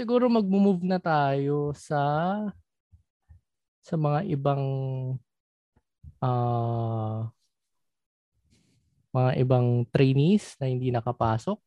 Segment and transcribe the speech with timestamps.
[0.00, 2.00] siguro mag-move na tayo sa
[3.84, 4.64] sa mga ibang
[6.24, 7.28] uh,
[9.12, 11.60] mga ibang trainees na hindi nakapasok.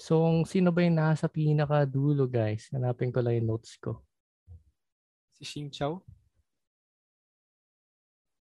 [0.00, 2.72] So, sino ba yung nasa pinaka-dulo, guys?
[2.72, 4.00] Hanapin ko lang yung notes ko.
[5.36, 6.00] Si Xing Chao?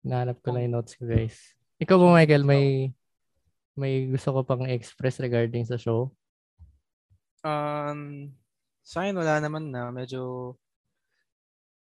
[0.02, 1.54] Nahanap ko lang yung notes ko, guys.
[1.82, 2.96] Ikaw ba, Michael, may
[3.76, 6.12] may gusto ko pang express regarding sa show?
[7.42, 8.30] Um,
[8.84, 9.90] sa akin wala naman na.
[9.90, 10.54] Medyo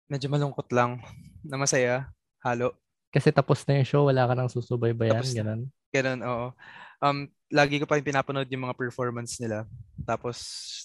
[0.06, 1.02] medyo malungkot lang
[1.50, 2.10] na masaya.
[2.42, 2.74] Halo.
[3.10, 5.38] Kasi tapos na yung show, wala ka nang susubaybayan, Tapos na.
[5.40, 5.60] ganun.
[5.94, 6.46] Ganun, oo.
[7.00, 7.18] Um,
[7.48, 9.64] lagi ko pa yung pinapanood yung mga performance nila.
[10.04, 10.36] Tapos,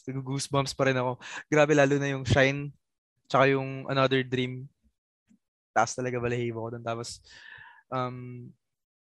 [0.08, 1.20] goosebumps pa rin ako.
[1.52, 2.72] Grabe, lalo na yung Shine,
[3.28, 4.64] tsaka yung Another Dream.
[5.76, 6.86] Taas talaga balahibo ko doon.
[6.86, 7.20] Tapos,
[7.92, 8.48] um,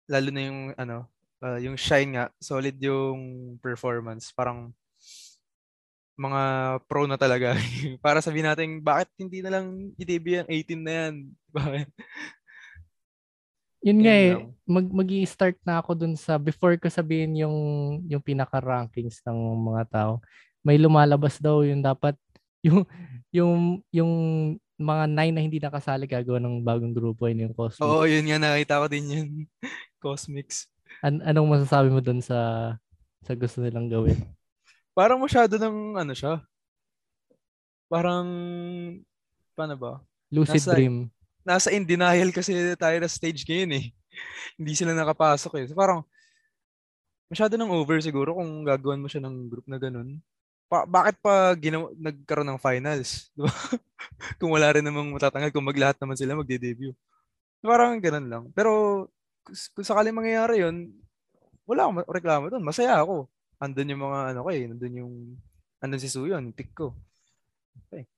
[0.08, 1.04] lalo na yung, ano,
[1.44, 4.32] uh, yung Shine nga, solid yung performance.
[4.32, 4.72] Parang,
[6.20, 6.42] mga
[6.84, 7.56] pro na talaga.
[8.04, 11.14] Para sabihin natin, bakit hindi na lang i-debut yung 18 na yan?
[11.56, 11.88] Bakit?
[13.80, 14.36] Yun nga eh,
[14.68, 17.56] mag mag start na ako dun sa before ko sabihin yung
[18.04, 19.40] yung pinaka-rankings ng
[19.72, 20.12] mga tao.
[20.60, 22.12] May lumalabas daw yung dapat
[22.66, 22.84] yung
[23.32, 24.12] yung yung
[24.76, 27.84] mga nine na hindi nakasali gagawa ng bagong grupo yun yung Cosmic.
[27.84, 29.28] Oo, yun nga, nakita ko din yun.
[30.00, 30.68] Cosmics.
[30.98, 32.74] An- anong masasabi mo dun sa
[33.22, 34.18] sa gusto nilang gawin?
[34.90, 36.42] Parang masyado ng, ano siya,
[37.86, 38.26] parang,
[39.54, 39.92] paano ba?
[40.30, 40.96] Lucid Nasa- Dream.
[41.40, 43.86] Nasa in denial kasi tayo na stage ngayon eh.
[44.60, 45.64] Hindi sila nakapasok eh.
[45.70, 46.04] So parang,
[47.32, 50.20] masyado ng over siguro kung gagawin mo siya ng group na ganun.
[50.70, 53.26] Pa- bakit pa ginaw- nagkaroon ng finals?
[53.34, 53.50] Di ba?
[54.38, 56.94] kung wala rin namang matatanggal, kung maglahat naman sila magde-debut.
[57.60, 58.44] Parang ganun lang.
[58.52, 59.06] Pero
[59.74, 60.90] kung, sakaling mangyayari yun,
[61.68, 62.64] wala akong reklamo doon.
[62.64, 63.30] Masaya ako.
[63.60, 64.64] Andun yung mga ano ko eh.
[64.66, 65.12] Andun yung,
[65.78, 66.96] andun si Suyon, pick ko.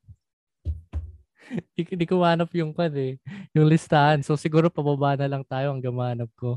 [1.77, 3.21] Di, di ko manap yung kan eh.
[3.53, 4.25] Yung listahan.
[4.25, 6.57] So siguro pababa na lang tayo hanggang manap ko.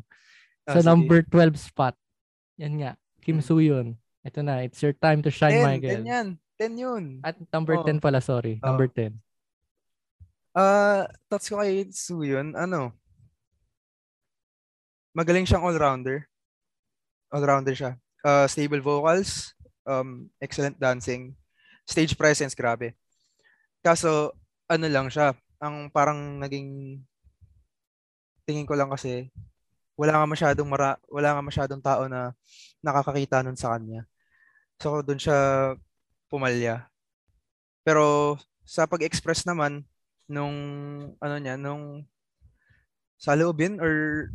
[0.64, 0.88] Ah, Sa sige.
[0.88, 1.96] number 12 spot.
[2.62, 2.92] Yan nga.
[3.20, 3.46] Kim Hmm.
[3.46, 3.88] Soo-yun.
[4.26, 4.64] Ito na.
[4.64, 6.02] It's your time to shine, 10, Michael.
[6.02, 6.28] 10 yan.
[6.58, 7.04] 10 yun.
[7.22, 7.86] At number Oo.
[7.86, 8.58] 10 pala, sorry.
[8.64, 8.66] Oo.
[8.72, 9.14] Number 10.
[10.56, 12.96] Ah, thoughts ko kay Suyon, ano?
[15.16, 16.28] Magaling siyang all-rounder.
[17.32, 17.96] All-rounder siya.
[18.20, 19.56] Uh, stable vocals,
[19.88, 21.32] um, excellent dancing,
[21.88, 22.92] stage presence, grabe.
[23.80, 24.36] Kaso,
[24.68, 25.32] ano lang siya,
[25.64, 27.00] ang parang naging
[28.46, 29.32] tingin ko lang kasi
[29.96, 32.36] wala nga masyadong mara, wala nga masyadong tao na
[32.84, 34.04] nakakakita nun sa kanya.
[34.78, 35.40] So doon siya
[36.28, 36.92] pumalya.
[37.82, 38.36] Pero
[38.68, 39.88] sa pag-express naman
[40.28, 40.56] nung
[41.18, 42.04] ano niya, nung
[43.16, 44.28] sa loobin or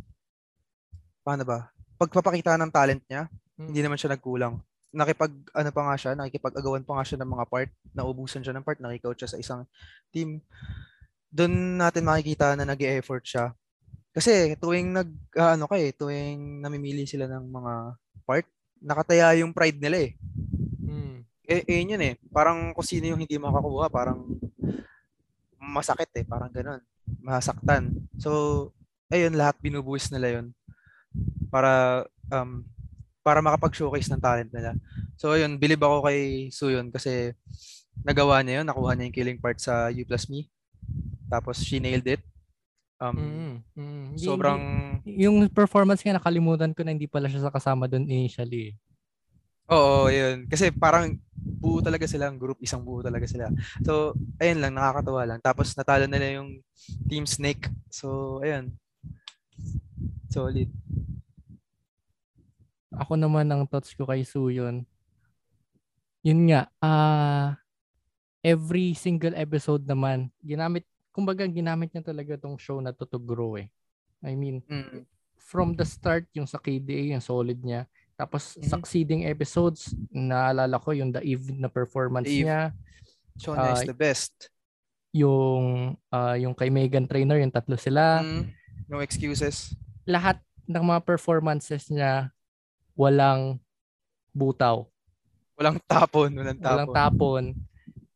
[1.21, 1.69] paano ba?
[1.97, 4.57] Pagpapakita ng talent niya, hindi naman siya nagkulang.
[4.91, 8.65] Nakipag ano pa nga siya, nakikipag-agawan pa nga siya ng mga part, naubusan siya ng
[8.65, 9.61] part, nakikoach siya sa isang
[10.11, 10.43] team.
[11.31, 13.55] Doon natin makikita na nag effort siya.
[14.11, 15.09] Kasi tuwing nag
[15.39, 17.73] ah, ano kay, tuwing namimili sila ng mga
[18.27, 18.47] part,
[18.83, 20.11] nakataya yung pride nila eh.
[20.83, 21.23] Hmm.
[21.47, 22.19] Eh, eh yun eh.
[22.33, 24.27] Parang kung sino yung hindi makakuha, parang
[25.55, 26.25] masakit eh.
[26.27, 26.81] Parang ganun.
[27.23, 27.95] Masaktan.
[28.19, 28.71] So,
[29.07, 30.51] ayun, lahat binubuwis nila yun.
[31.49, 32.63] Para, um,
[33.21, 34.73] para makapag-showcase ng talent nila.
[35.15, 37.35] So, ayun, bilib ako kay Suyon kasi
[38.01, 38.67] nagawa niya yun.
[38.67, 40.49] Nakuha niya yung killing part sa U Plus Me.
[41.29, 42.23] Tapos, she nailed it.
[42.97, 44.05] Um, Mm, mm.
[44.17, 44.59] Sobrang,
[45.01, 48.73] hindi- yung performance nga nakalimutan ko na hindi pala siya sa kasama doon initially.
[48.73, 48.75] eh.
[49.71, 50.45] oo, yun.
[50.45, 53.47] Kasi parang buo talaga sila, ang group, isang buo talaga sila.
[53.81, 55.39] So, ayun lang, nakakatawa lang.
[55.39, 56.59] Tapos, natalo nila yung
[57.07, 57.71] Team Snake.
[57.87, 58.75] So, ayun.
[60.27, 60.67] Solid.
[62.91, 64.83] Ako naman ang thoughts ko kay Suyon.
[66.21, 67.55] Yun nga, ah
[68.43, 70.83] every single episode naman, ginamit,
[71.13, 73.69] kumbaga ginamit niya talaga tong show na to to grow eh.
[74.21, 75.05] I mean, Mm.
[75.37, 77.85] from the start, yung sa KDA, yung solid niya.
[78.17, 78.65] Tapos, Mhm.
[78.65, 82.45] succeeding episodes, naalala ko yung The Eve na performance Eve.
[82.45, 82.61] niya.
[83.37, 84.49] Shona is Ah, the best.
[85.13, 88.21] Yung, ah, yung kay Megan Trainor, yung tatlo sila.
[88.21, 88.49] Mm.
[88.85, 89.73] No excuses.
[90.05, 92.29] Lahat ng mga performances niya,
[92.95, 93.59] walang
[94.31, 94.87] butaw.
[95.59, 96.31] Walang tapon.
[96.33, 96.71] Walang tapon.
[96.71, 97.45] walang tapon.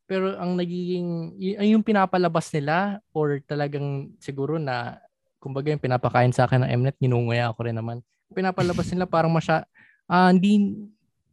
[0.06, 1.34] Pero ang nagiging,
[1.66, 5.02] yung pinapalabas nila or talagang siguro na,
[5.42, 7.98] kumbaga yung pinapakain sa akin ng Mnet, ginunguya ako rin naman.
[8.30, 9.66] Pinapalabas nila parang masya,
[10.06, 10.78] ah, hindi,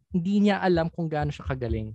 [0.09, 1.93] hindi niya alam kung gaano siya kagaling.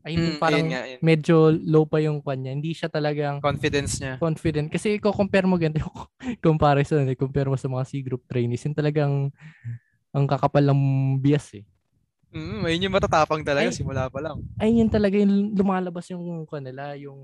[0.00, 0.98] Ay, hindi Mm, parang nga, yun.
[1.04, 2.56] medyo low pa yung kanya.
[2.56, 4.16] Hindi siya talagang Confidence niya.
[4.16, 4.72] confident.
[4.72, 5.96] Kasi ko compare mo ganito yung
[6.46, 9.28] comparison, eh, compare mo sa mga C-group trainees, yun talagang
[10.10, 10.80] ang kakapal ng
[11.18, 11.64] bias eh.
[12.30, 13.74] Mm, ayun yung matatapang talaga Ay.
[13.74, 14.38] simula pa lang.
[14.54, 17.18] Ay, yun talaga yung lumalabas yung kanila, yung...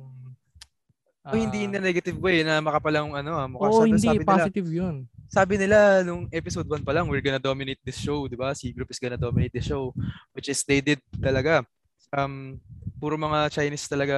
[1.27, 4.07] O hindi in a negative way na makapalang ano, ah, mukha Oo, sabi, hindi.
[4.07, 4.95] sabi nila, Positive yun.
[5.27, 8.55] sabi nila nung episode 1 pa lang, we're gonna dominate this show, di ba?
[8.55, 9.91] C group is gonna dominate this show,
[10.31, 11.67] which is they did talaga.
[12.15, 12.63] Um,
[13.03, 14.15] puro mga Chinese talaga,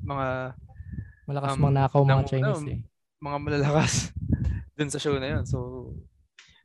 [0.00, 0.56] mga
[1.28, 2.80] Malakas Um, mga nakaw mga nang- Chinese ano, eh.
[3.20, 3.94] mga malalakas
[4.76, 5.44] dun sa show na yun.
[5.44, 5.92] So,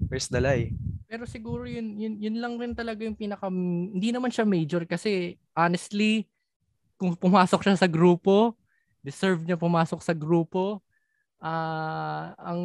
[0.08, 0.72] where's the lie?
[1.08, 5.38] Pero siguro yun, yun, yun lang rin talaga yung pinaka, hindi naman siya major kasi
[5.54, 6.26] honestly,
[6.98, 8.58] kung pumasok siya sa grupo,
[9.04, 10.80] deserve niya pumasok sa grupo.
[11.44, 12.62] Ah, ang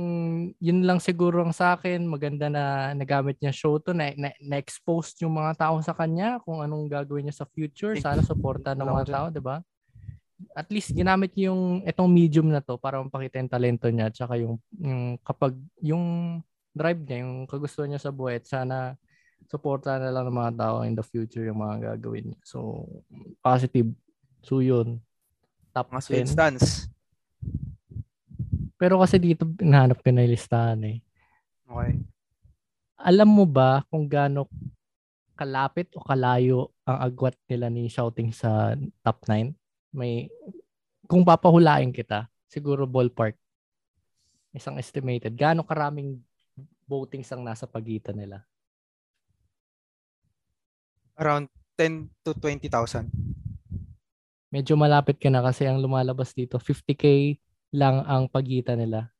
[0.62, 5.18] yun lang siguro ang sa akin, maganda na nagamit niya show to na, na, na-expose
[5.26, 7.98] yung mga tao sa kanya kung anong gagawin niya sa future.
[7.98, 9.58] Sana suporta ng mga tao, 'di ba?
[10.54, 14.38] At least ginamit niya yung itong medium na to para mapakita yung talento niya tsaka
[14.38, 16.38] yung, yung kapag yung
[16.78, 18.94] drive niya, yung kagustuhan niya sa buhay sana
[19.48, 22.40] suporta na lang ng mga tao in the future yung mga gagawin niya.
[22.44, 22.84] So,
[23.40, 23.88] positive.
[24.44, 25.00] So, yun.
[25.72, 26.34] Top Mga sweet 10.
[26.34, 26.66] stance.
[28.78, 30.98] Pero kasi dito, nahanap ko na yung listahan eh.
[31.66, 31.98] Okay.
[32.98, 34.46] Alam mo ba kung gaano
[35.38, 39.54] kalapit o kalayo ang agwat nila ni Shouting sa top 9?
[39.94, 40.28] May,
[41.08, 43.34] kung papahulain kita, siguro ballpark.
[44.52, 45.34] Isang estimated.
[45.38, 46.20] Gaano karaming
[46.88, 48.42] votings ang nasa pagitan nila?
[51.20, 53.06] Around 10 to 20,000.
[54.48, 57.36] Medyo malapit ka na kasi ang lumalabas dito, 50k
[57.76, 59.12] lang ang pagitan nila.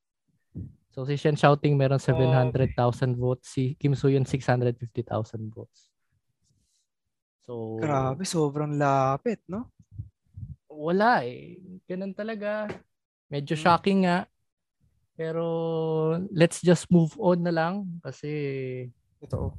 [0.89, 2.75] So si Shen Shouting meron 700,000
[3.15, 5.93] votes, si Kim Soo-yeon 650,000 votes.
[7.45, 9.69] So Grabe, sobrang lapit, no?
[10.69, 11.59] wala eh.
[11.91, 12.71] Ganun talaga.
[13.29, 13.63] Medyo Hmm.
[13.67, 14.31] shocking nga.
[15.19, 15.45] Pero
[16.31, 18.31] let's just move on na lang kasi
[19.19, 19.51] Ito.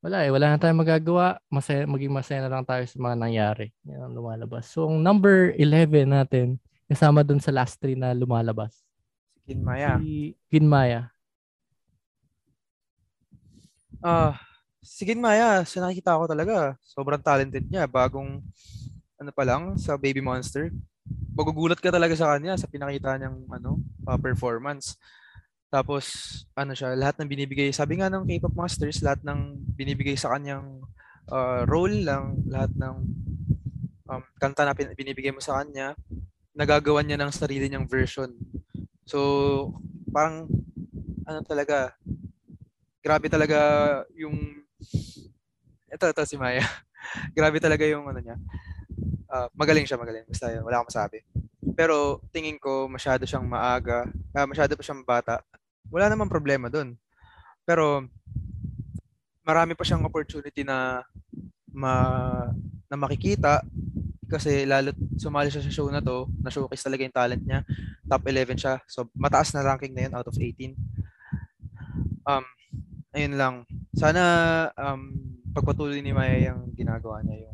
[0.00, 0.32] wala eh.
[0.32, 1.36] Wala na tayong magagawa.
[1.52, 3.76] Masaya, maging masaya na lang tayo sa mga nangyari.
[3.84, 4.64] Yan ang lumalabas.
[4.72, 6.56] So, ang number 11 natin,
[6.88, 8.80] kasama dun sa last three na lumalabas.
[9.44, 10.00] Kinmaya.
[10.00, 11.12] Si Ginmaya.
[14.00, 14.40] Ah,
[14.80, 17.84] si Kinmaya, sa nakikita ko talaga, sobrang talented niya.
[17.84, 18.40] Bagong,
[19.20, 20.72] ano pa lang, sa Baby Monster.
[21.34, 24.96] Magugulat ka talaga sa kanya sa pinakita niyang ano, ah, performance.
[25.68, 26.04] Tapos,
[26.54, 30.80] ano siya, lahat ng binibigay, sabi nga ng K-pop Masters, lahat ng binibigay sa kanyang
[31.28, 32.96] ah, role lang, lahat ng
[34.08, 35.96] um, kanta na binibigay mo sa kanya,
[36.54, 38.30] nagagawa niya ng sarili niyang version.
[39.04, 39.18] So,
[40.14, 40.46] parang,
[41.26, 41.96] ano talaga,
[43.02, 43.58] grabe talaga
[44.14, 44.62] yung,
[45.90, 46.62] ito, ito si Maya.
[47.36, 48.36] grabe talaga yung ano niya.
[49.34, 50.22] Ah, magaling siya, magaling.
[50.30, 51.18] Basta yun, wala akong masabi.
[51.74, 55.42] Pero tingin ko masyado siyang maaga, ah, masyado pa siyang bata.
[55.90, 56.94] Wala namang problema doon.
[57.66, 58.06] Pero
[59.42, 61.02] marami pa siyang opportunity na
[61.74, 61.94] ma
[62.86, 63.66] na makikita
[64.30, 67.66] kasi lalo sumali siya sa show na to, na showcase talaga yung talent niya.
[68.06, 68.78] Top 11 siya.
[68.86, 70.78] So mataas na ranking na yun out of 18.
[72.22, 72.46] Um
[73.10, 73.54] ayun lang.
[73.98, 74.22] Sana
[74.78, 75.10] um
[75.50, 77.53] pagpatuloy ni Maya yung ginagawa niya yung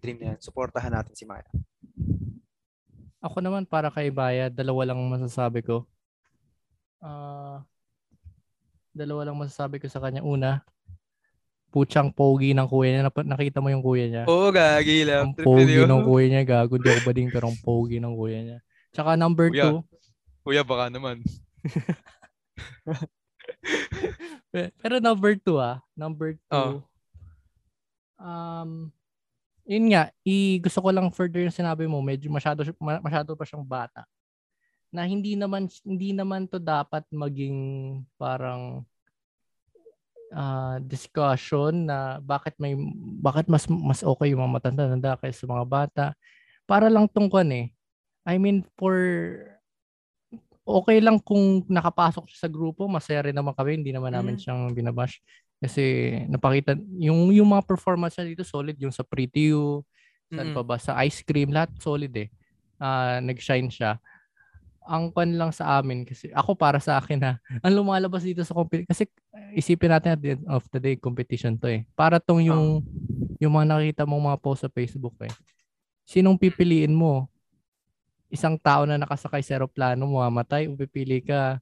[0.00, 0.34] dream niya.
[0.40, 1.44] Suportahan natin si Maya.
[3.20, 5.84] Ako naman para kay Baya, dalawa lang masasabi ko.
[6.98, 7.60] Ah,
[8.90, 10.24] dalawa lang masasabi ko sa kanya.
[10.24, 10.64] Una,
[11.70, 13.02] putsang pogi ng kuya niya.
[13.06, 14.24] Nap- nakita mo yung kuya niya.
[14.24, 15.30] Oo, gagi lang.
[15.30, 16.42] ang pogi ng kuya niya.
[16.48, 18.58] Gago, di ako bading pero ang pogi ng kuya niya.
[18.90, 19.64] Tsaka number Kuya.
[19.70, 19.78] two,
[20.42, 21.20] Kuya, baka naman.
[24.50, 25.78] Pe- Pero number two ah.
[25.94, 26.50] Number two.
[26.50, 26.82] Oh.
[28.20, 28.90] Um,
[29.70, 33.62] yun nga, i, gusto ko lang further yung sinabi mo, medyo masyado, masyado pa siyang
[33.62, 34.02] bata.
[34.90, 37.54] Na hindi naman, hindi naman to dapat maging
[38.18, 38.82] parang
[40.34, 42.74] ah, discussion na bakit may
[43.22, 46.06] bakit mas mas okay yung mga matanda kaysa sa mga bata
[46.66, 47.66] para lang tong kwan eh
[48.22, 48.94] I mean for
[50.70, 54.40] okay lang kung nakapasok siya sa grupo, masaya rin naman kami, hindi naman namin Mm.
[54.40, 55.18] siyang binabash.
[55.60, 59.84] Kasi napakita, yung, yung mga performance niya dito solid, yung sa Pretty You,
[60.32, 60.56] saan Mm-mm.
[60.56, 62.32] pa ba, sa Ice Cream, lahat solid eh.
[62.80, 64.00] Ah, nag-shine siya.
[64.88, 67.32] Ang pan lang sa amin, kasi ako para sa akin ha,
[67.64, 69.04] ang lumalabas dito sa competition, kasi
[69.52, 71.84] isipin natin at the end of the day, competition to eh.
[71.92, 72.80] Para tong yung,
[73.36, 75.32] yung mga nakita mong mga post sa Facebook eh.
[76.08, 77.28] Sinong pipiliin mo?
[78.30, 81.58] isang tao na nakasakay sa aeroplano mamamatay o pipili ka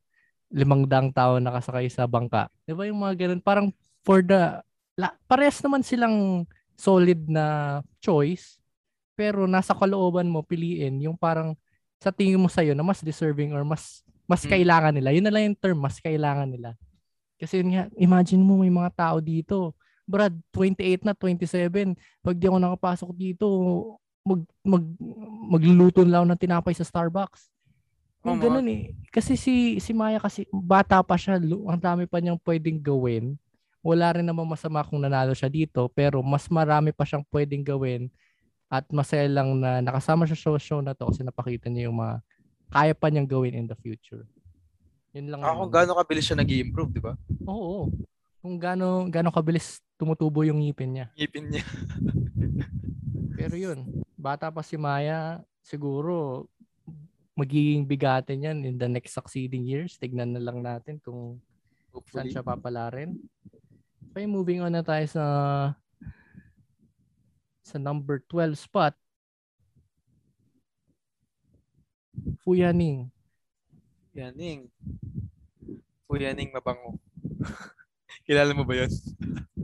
[0.52, 2.52] limang daang tao nakasakay sa bangka.
[2.64, 3.40] Di ba yung mga ganun?
[3.40, 3.68] Parang
[4.08, 4.64] for the,
[4.96, 6.48] la, parehas naman silang
[6.80, 8.56] solid na choice,
[9.12, 11.52] pero nasa kalooban mo piliin yung parang
[12.00, 14.52] sa tingin mo sa'yo na mas deserving or mas mas Mm.
[14.56, 15.08] kailangan nila.
[15.12, 16.72] Yun na lang yung term, mas kailangan nila.
[17.40, 19.72] Kasi yun nga, imagine mo may mga tao dito.
[20.04, 21.96] Brad, 28 na, 27.
[22.20, 23.46] Pag di ako nakapasok dito,
[24.24, 24.84] mag, mag,
[25.48, 27.48] magluluto lang ako ng tinapay sa Starbucks.
[28.24, 28.92] Yung mga- ganun eh.
[29.08, 33.32] Kasi si, si Maya kasi, bata pa siya, ang dami pa niyang pwedeng gawin.
[33.80, 38.10] Wala rin naman masama kung nanalo siya dito, pero mas marami pa siyang pwedeng gawin
[38.68, 42.20] at masaya lang na nakasama siya sa show na to kasi napakita niya yung mga
[42.68, 44.28] kaya pa niyang gawin in the future.
[45.16, 45.40] Yun lang.
[45.40, 45.72] Ako, naman.
[45.72, 47.16] gaano kabilis siya nag improve di ba?
[47.48, 47.88] Oo.
[48.44, 51.06] Kung gaano, gaano kabilis tumutubo yung ngipin niya.
[51.16, 51.64] Ngipin niya.
[53.38, 53.88] Pero yun,
[54.20, 56.44] bata pa si Maya, siguro
[57.38, 59.96] magiging bigatin yan in the next succeeding years.
[59.96, 61.38] Tignan na lang natin kung
[62.10, 62.30] saan Hopefully.
[62.34, 63.16] siya papalarin.
[64.18, 65.24] Okay, moving on na tayo sa
[67.62, 68.90] sa number 12 spot.
[72.42, 73.14] Fuyaning.
[74.10, 74.66] Yaning.
[76.10, 76.98] Fuyaning mabango.
[78.26, 78.90] Kilala mo ba yun?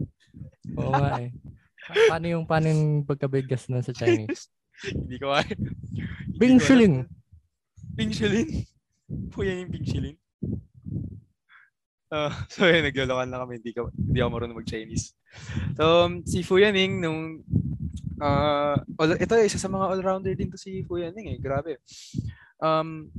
[0.78, 1.34] Oo nga eh.
[1.90, 4.54] Pa- Paano yung paano yung pagkabigas nun sa Chinese?
[4.87, 5.34] Hindi ko.
[5.34, 5.58] Bing
[6.30, 6.62] Hindi ko alam.
[6.62, 6.94] Shilling.
[7.99, 8.49] Ping Shilin?
[9.34, 10.14] Fuyaning Ping Shilin?
[12.14, 13.59] Ah, so yun, nagyolokan lang kami.
[13.59, 15.18] Hindi, ka, hindi ako marunong mag-Chinese.
[15.75, 17.42] So, um, si Fu Yaning, nung,
[18.23, 21.38] ah, all, ito, isa sa mga all-rounder din to si Fu Yaning eh.
[21.42, 21.83] Grabe.
[22.62, 23.11] Um,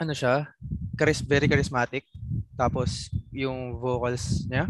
[0.00, 0.48] ano siya?
[0.96, 2.08] Charis, very charismatic.
[2.56, 4.64] Tapos, yung vocals niya,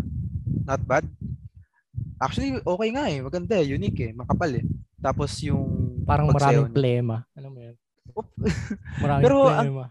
[0.66, 1.06] not bad.
[2.18, 3.22] Actually, okay nga eh.
[3.22, 3.70] Maganda eh.
[3.70, 4.12] Unique eh.
[4.16, 4.66] Makapal eh.
[4.98, 7.22] Tapos yung Parang maraming plema.
[7.38, 7.76] Alam mo yun?
[9.22, 9.84] Pero ang- plema.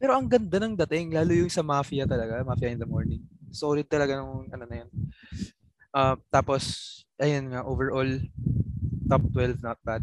[0.00, 3.20] Pero ang ganda ng dating, lalo yung sa Mafia talaga, Mafia in the Morning.
[3.52, 4.88] Solid talaga nung ano na yan.
[5.92, 6.64] Ah, tapos,
[7.20, 8.08] ayun nga, overall,
[9.04, 10.00] top 12, not bad.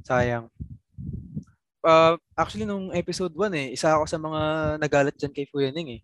[0.00, 0.48] Sayang.
[1.84, 4.40] Ah, actually, nung episode 1 eh, isa ako sa mga
[4.80, 6.02] nagalat dyan kay Fuyaning eh.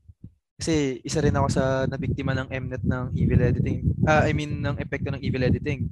[0.60, 3.88] Kasi isa rin ako sa nabiktima ng Mnet ng evil editing.
[4.04, 5.88] Ah, I mean, ng epekto ng evil editing.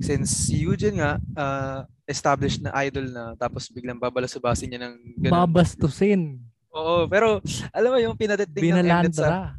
[0.00, 5.36] Since si Eugene nga, ah, established na idol na, tapos biglang babalasubasin niya ng ganun.
[5.44, 6.49] Babastusin.
[6.70, 7.42] Oo, pero
[7.74, 9.58] alam mo yung pinadating ng Mnet sa Binalandra.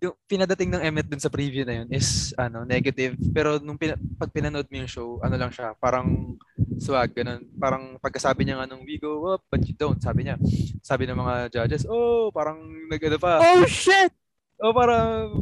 [0.00, 3.18] yung pinadating ng Mnet dun sa preview na yun is ano, negative.
[3.34, 6.38] Pero nung pina, pag pinanood mo yung show, ano lang siya, parang
[6.78, 7.42] swag ganun.
[7.58, 10.38] Parang pagkasabi niya nga nung we go up but you don't, sabi niya.
[10.80, 13.42] Sabi ng mga judges, oh, parang nag-ano pa.
[13.42, 14.14] Oh shit!
[14.62, 15.34] Oh, parang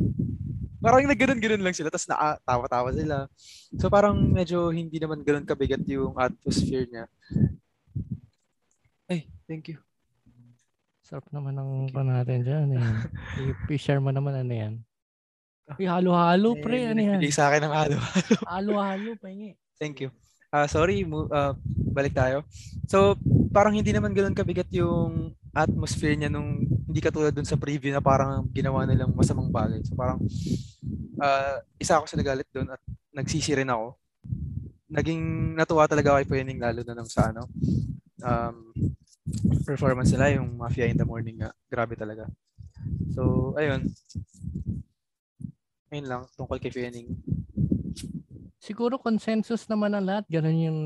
[0.79, 3.17] parang nagganon-ganon lang sila tapos natawa-tawa sila.
[3.77, 7.05] So parang medyo hindi naman ganun kabigat yung atmosphere niya.
[9.11, 9.88] Ay, thank you.
[11.09, 12.85] Sarap naman ng pa natin dyan eh.
[13.73, 14.75] I-share mo naman ano yan.
[15.81, 17.25] Uy, halo-halo pre, Eh, ano yan?
[17.33, 17.97] sa akin ng halo.
[18.53, 19.57] Halo-halo, pahingi.
[19.81, 20.13] Thank you.
[20.53, 21.57] Ah, sorry, mo, ah,
[21.97, 22.45] balik tayo.
[22.93, 23.17] So,
[23.57, 28.05] parang hindi naman ganoon kabigat yung atmosphere niya nung hindi katulad dun sa preview na
[28.05, 29.81] parang ginawa nilang masamang bagay.
[29.89, 30.21] So, parang
[31.25, 32.85] ah, isa ako sa nagalit doon at
[33.17, 33.97] nagsisi rin ako.
[34.93, 37.49] Naging natuwa talaga ako kay Puyaning lalo na nung sa ano,
[38.21, 38.57] um,
[39.65, 41.51] performance nila, yung Mafia in the Morning nga.
[41.69, 42.27] Grabe talaga.
[43.13, 43.89] So, ayun.
[45.89, 47.09] Ayun lang, tungkol kay Puyaning.
[48.61, 50.29] Siguro consensus naman ang lahat.
[50.29, 50.81] Ganun yung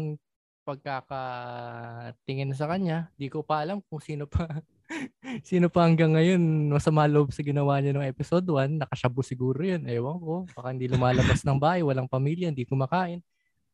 [0.63, 3.11] pagkakatingin sa kanya.
[3.19, 4.47] Di ko pa alam kung sino pa
[5.51, 6.39] sino pa hanggang ngayon
[6.71, 8.79] masama loob sa ginawa niya ng episode 1.
[8.79, 9.83] Nakashabu siguro yun.
[9.91, 10.35] Ewan ko.
[10.55, 11.83] Baka hindi lumalabas ng bahay.
[11.83, 12.55] Walang pamilya.
[12.55, 13.19] Hindi kumakain.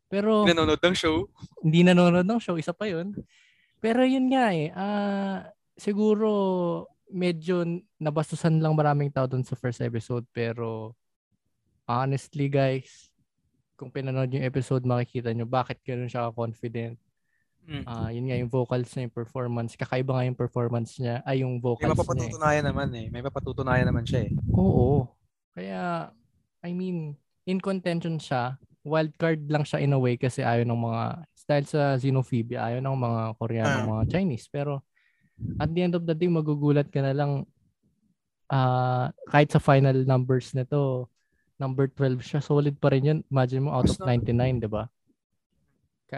[0.09, 1.29] Pero Nanonood ng show.
[1.61, 2.57] hindi nanonood ng show.
[2.57, 3.13] Isa pa yun.
[3.79, 4.71] Pero yun nga eh.
[4.75, 5.47] ah,
[5.79, 6.31] siguro
[7.09, 7.65] medyo
[7.97, 10.27] nabastusan lang maraming tao dun sa first episode.
[10.35, 10.93] Pero
[11.89, 13.09] honestly guys,
[13.79, 16.99] kung pinanood yung episode, makikita nyo bakit ganun siya confident.
[17.69, 17.85] Mm.
[17.85, 19.77] Ah, yun nga yung vocals niya, yung performance.
[19.77, 21.21] Kakaiba nga yung performance niya.
[21.23, 21.93] Ay, yung May vocals niya.
[21.93, 22.01] eh.
[22.01, 23.07] mapapatutunayan naman eh.
[23.13, 24.33] May mapapatutunayan naman siya eh.
[24.57, 25.05] Oo.
[25.53, 26.09] Kaya,
[26.65, 27.13] I mean,
[27.45, 28.57] in contention siya.
[28.89, 31.03] Wild card lang siya in a way kasi ayaw ng mga,
[31.45, 33.89] dahil sa xenophobia, ayaw ng mga Koreano, Ah.
[33.97, 34.49] mga Chinese.
[34.49, 34.85] Pero,
[35.57, 37.45] at the end of the day, magugulat ka na lang
[38.49, 41.09] ah kahit sa final numbers nito,
[41.57, 43.19] number 12 siya, solid pa rin yun.
[43.29, 44.89] Imagine mo, out of Mas na- 99, di ba?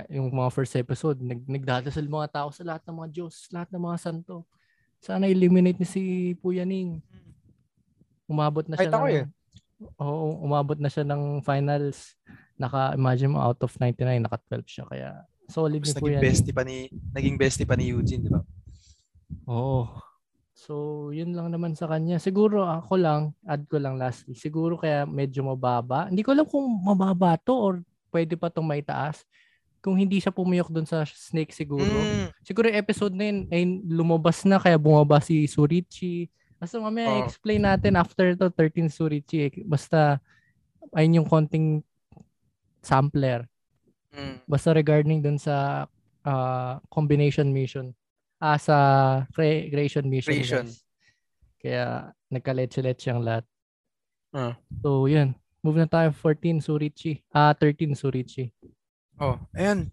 [0.06, 3.82] Yung mga first episode, nag nagdadasal mga tao sa lahat ng mga Diyos, lahat ng
[3.82, 4.46] mga santo.
[5.02, 6.02] Sana eliminate ni si
[6.38, 7.02] Puyaning.
[8.30, 9.26] Umabot na siya Kahit ako ng, eh.
[9.98, 12.14] Oo, umabot na siya ng finals.
[12.60, 14.84] Naka, imagine mo, out of 99, naka 12 siya.
[14.84, 15.08] Kaya,
[15.48, 16.24] solid Tapos ni naging Puyaning.
[16.28, 16.76] bestie pa ni
[17.16, 18.44] naging bestie pa ni Eugene, di ba?
[19.48, 19.88] Oo.
[20.54, 22.20] So, yun lang naman sa kanya.
[22.20, 24.36] Siguro ako lang, add ko lang lastly.
[24.36, 26.12] Siguro kaya medyo mababa.
[26.12, 27.74] Hindi ko alam kung mababa to or
[28.12, 29.24] pwede pa tong maitaas.
[29.80, 31.88] Kung hindi siya pumiyok doon sa snake siguro.
[31.88, 32.28] Mm.
[32.44, 36.28] Siguro yung episode na yun ay lumabas na kaya bumaba si Surichi.
[36.60, 37.24] Basta mamaya oh.
[37.24, 39.48] explain natin after to 13 Surichi.
[39.48, 39.64] Eh.
[39.64, 40.20] Basta
[40.92, 41.80] ayun yung konting
[42.82, 43.46] sampler.
[44.10, 44.42] Mm.
[44.44, 45.86] Basta regarding dun sa
[46.26, 47.94] uh, combination mission.
[48.40, 48.76] Ah, sa
[49.36, 50.32] cre- creation mission.
[50.32, 50.66] Creation.
[50.66, 50.80] Guys.
[51.60, 53.44] Kaya nagka-letse-letse ang lahat.
[54.32, 54.56] Uh.
[54.80, 55.36] So, yun.
[55.60, 57.20] Move na tayo 14 Surichi.
[57.28, 58.48] Ah, 13 Surichi.
[59.20, 59.92] Oh, ayan.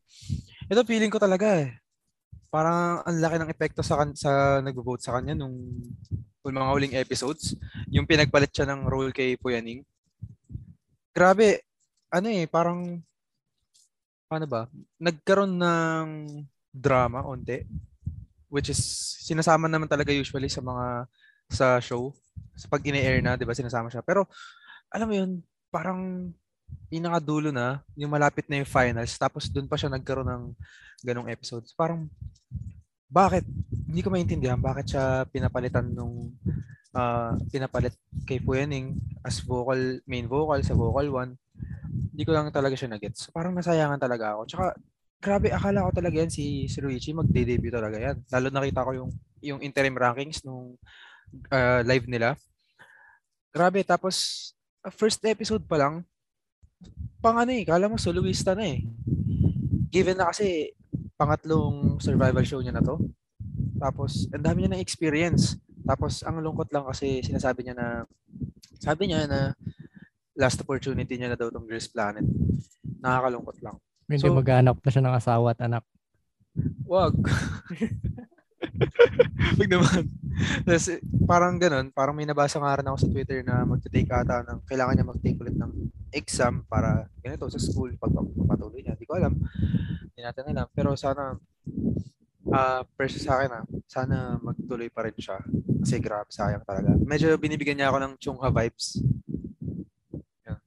[0.72, 1.76] Ito feeling ko talaga eh.
[2.48, 5.60] Parang ang laki ng epekto sa kan sa nagvo-vote sa kanya nung,
[6.48, 7.60] nung mga huling episodes.
[7.92, 9.84] Yung pinagpalit siya ng role kay Puyaning.
[11.12, 11.67] Grabe,
[12.12, 13.00] ano eh, parang
[14.28, 14.68] ano ba?
[15.00, 16.08] Nagkaroon ng
[16.72, 17.64] drama onte
[18.48, 18.80] which is
[19.24, 21.08] sinasama naman talaga usually sa mga
[21.52, 22.16] sa show
[22.58, 24.04] sa pag ini-air na, 'di ba, sinasama siya.
[24.04, 24.26] Pero
[24.92, 25.32] alam mo 'yun,
[25.70, 26.32] parang
[26.92, 30.44] inakadulo na, yung malapit na yung finals, tapos doon pa siya nagkaroon ng
[31.04, 31.72] ganong episodes.
[31.76, 32.08] Parang,
[33.08, 33.48] bakit?
[33.88, 36.36] Hindi ko maintindihan bakit siya pinapalitan nung
[36.98, 37.94] uh, pinapalit
[38.26, 41.38] kay Puyaning as vocal, main vocal sa vocal 1.
[42.18, 43.30] Hindi ko lang talaga siya nagets.
[43.30, 44.42] Parang nasayangan talaga ako.
[44.50, 44.66] Tsaka,
[45.22, 48.18] grabe, akala ko talaga yan si, si Ruichi, magde-debut talaga yan.
[48.34, 49.12] Lalo nakita ko yung,
[49.46, 50.74] yung interim rankings nung
[51.54, 52.34] uh, live nila.
[53.54, 54.50] Grabe, tapos
[54.94, 56.02] first episode pa lang,
[57.22, 58.86] pang ano eh, kala mo soloista na eh.
[59.90, 60.74] Given na kasi
[61.18, 63.02] pangatlong survival show niya na to.
[63.78, 65.58] Tapos, ang dami niya ng experience.
[65.88, 67.88] Tapos, ang lungkot lang kasi sinasabi niya na,
[68.78, 69.56] sabi niya na
[70.38, 72.28] last opportunity niya na daw tong Girls Planet.
[73.00, 73.80] Nakakalungkot lang.
[74.06, 75.84] Hindi so, maghanap na siya ng asawa at anak.
[76.86, 77.16] Wag.
[79.58, 80.04] Wag naman.
[80.64, 80.88] Tapos,
[81.26, 84.94] parang ganun, parang may nabasa nga rin ako sa Twitter na magte-take ata ng, kailangan
[84.94, 85.74] niya mag-take ulit ng
[86.14, 88.94] exam para ganito sa school pag papatuloy niya.
[88.94, 89.34] Hindi ko alam.
[90.14, 90.68] Hindi natin alam.
[90.72, 91.34] Pero sana,
[92.52, 95.40] uh, perso sa akin ah, sana magtuloy pa rin siya.
[95.84, 96.96] Kasi grabe, sayang talaga.
[96.96, 99.00] Medyo binibigyan niya ako ng Chungha vibes.
[100.48, 100.60] Yeah.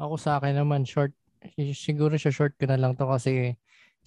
[0.00, 1.12] Ako sa akin naman, short,
[1.74, 3.56] siguro siya short ko na lang to kasi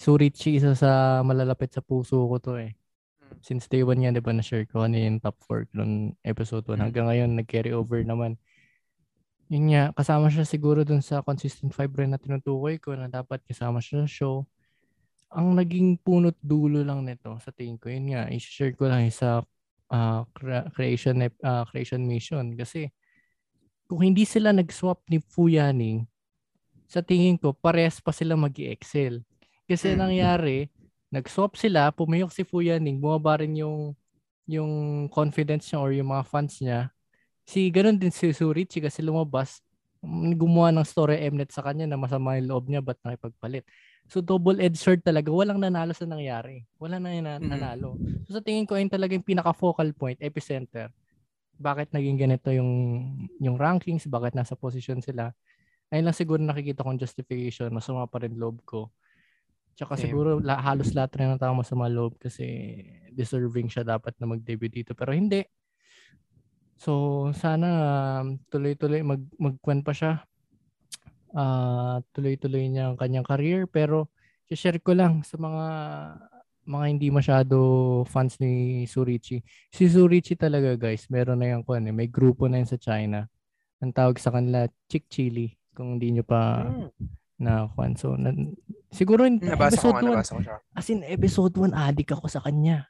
[0.01, 2.73] Surichi isa sa malalapit sa puso ko to eh.
[3.21, 3.37] Hmm.
[3.45, 6.73] Since day one yan, di ba, na-share ko ano yung top 4 noong episode 1.
[6.73, 6.81] Hmm.
[6.89, 8.41] Hanggang ngayon, nag-carry over naman.
[9.51, 13.43] Yun nga, kasama siya siguro dun sa consistent 5 rin na tinutukoy ko na dapat
[13.43, 14.35] kasama siya sa show.
[15.31, 19.43] Ang naging punot dulo lang nito sa tingin ko, yun nga, i-share ko lang sa
[19.91, 20.21] uh,
[20.75, 22.91] creation uh, creation mission kasi
[23.87, 26.07] kung hindi sila nag-swap ni Fuyaning,
[26.87, 29.23] sa tingin ko, parehas pa sila mag excel
[29.67, 29.99] kasi mm.
[29.99, 30.67] nangyari,
[31.11, 33.95] nag-swap sila, pumiyok si Fuyaning, bumaba rin yung
[34.51, 36.91] yung confidence niya or yung mga fans niya.
[37.47, 39.63] Si ganun din si Surichi kasi lumabas,
[40.35, 43.63] gumawa ng story Mnet sa kanya na masama yung loob niya ba't nakipagpalit.
[44.11, 45.31] So double-edged sword talaga.
[45.31, 46.67] Walang nanalo sa nangyari.
[46.75, 47.95] Wala na yung nanalo.
[48.27, 50.91] So sa tingin ko ayun talaga yung pinaka-focal point, epicenter.
[51.55, 52.71] Bakit naging ganito yung
[53.39, 55.31] yung rankings, bakit nasa position sila.
[55.95, 58.91] Ayun lang siguro nakikita kong justification, masama pa rin loob ko.
[59.79, 60.11] Tsaka Same.
[60.11, 62.83] siguro la, halos lahat rin ng tao masama loob kasi
[63.15, 64.91] deserving siya dapat na mag-debut dito.
[64.91, 65.47] Pero hindi.
[66.75, 67.67] So, sana
[68.25, 70.27] um, tuloy-tuloy mag magkwen pa siya.
[71.31, 74.11] Uh, tuloy-tuloy niya ang kanyang career pero
[74.51, 75.65] share ko lang sa mga
[76.67, 77.57] mga hindi masyado
[78.05, 79.39] fans ni Surichi.
[79.71, 81.95] Si Surichi talaga guys, meron na yung kwan eh.
[81.95, 83.25] May grupo na yun sa China.
[83.81, 85.55] Ang tawag sa kanila Chick Chili.
[85.71, 87.97] Kung hindi nyo pa mm na kwan.
[87.97, 88.29] So, na,
[88.93, 90.57] siguro in nabasa episode 1, nabasa ko siya.
[90.77, 92.85] As in, episode 1, adik ako sa kanya.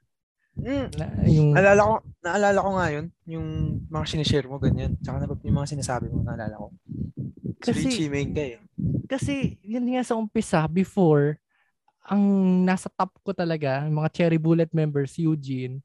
[0.59, 0.87] Mm.
[0.99, 1.49] Na, yung...
[1.55, 3.47] Naalala ko, naalala ko nga yun, yung
[3.87, 4.99] mga sinishare mo, ganyan.
[4.99, 6.67] Tsaka na yung mga sinasabi mo, naalala ko.
[7.61, 8.57] Kasi, Richie ka eh.
[9.07, 11.37] Kasi, yun nga sa umpisa, before,
[12.03, 12.21] ang
[12.65, 15.79] nasa top ko talaga, mga Cherry Bullet members, Eugene,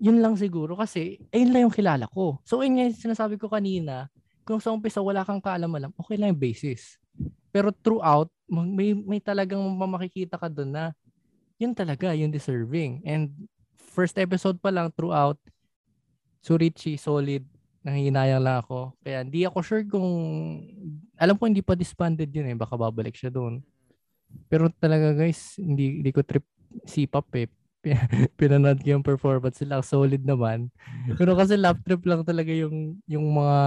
[0.00, 2.40] yun lang siguro kasi ayun lang yung kilala ko.
[2.48, 4.08] So, yun nga sinasabi ko kanina,
[4.48, 6.96] kung sa umpisa wala kang kaalam-alam, okay lang yung basis.
[7.52, 10.84] Pero throughout, may, may talagang makikita ka doon na
[11.60, 13.04] yun talaga, yung deserving.
[13.04, 13.36] And
[13.76, 15.36] first episode pa lang throughout,
[16.40, 17.44] Surichi, solid,
[17.84, 18.96] nanghihinayang lang ako.
[19.04, 20.08] Kaya hindi ako sure kung,
[21.20, 23.60] alam ko hindi pa disbanded yun eh, baka babalik siya doon.
[24.48, 26.48] Pero talaga guys, hindi, hindi ko trip
[26.88, 27.52] si Pop eh.
[28.40, 30.72] Pinanood ko yung performance sila, solid naman.
[31.16, 33.58] Pero kasi lap trip lang talaga yung, yung mga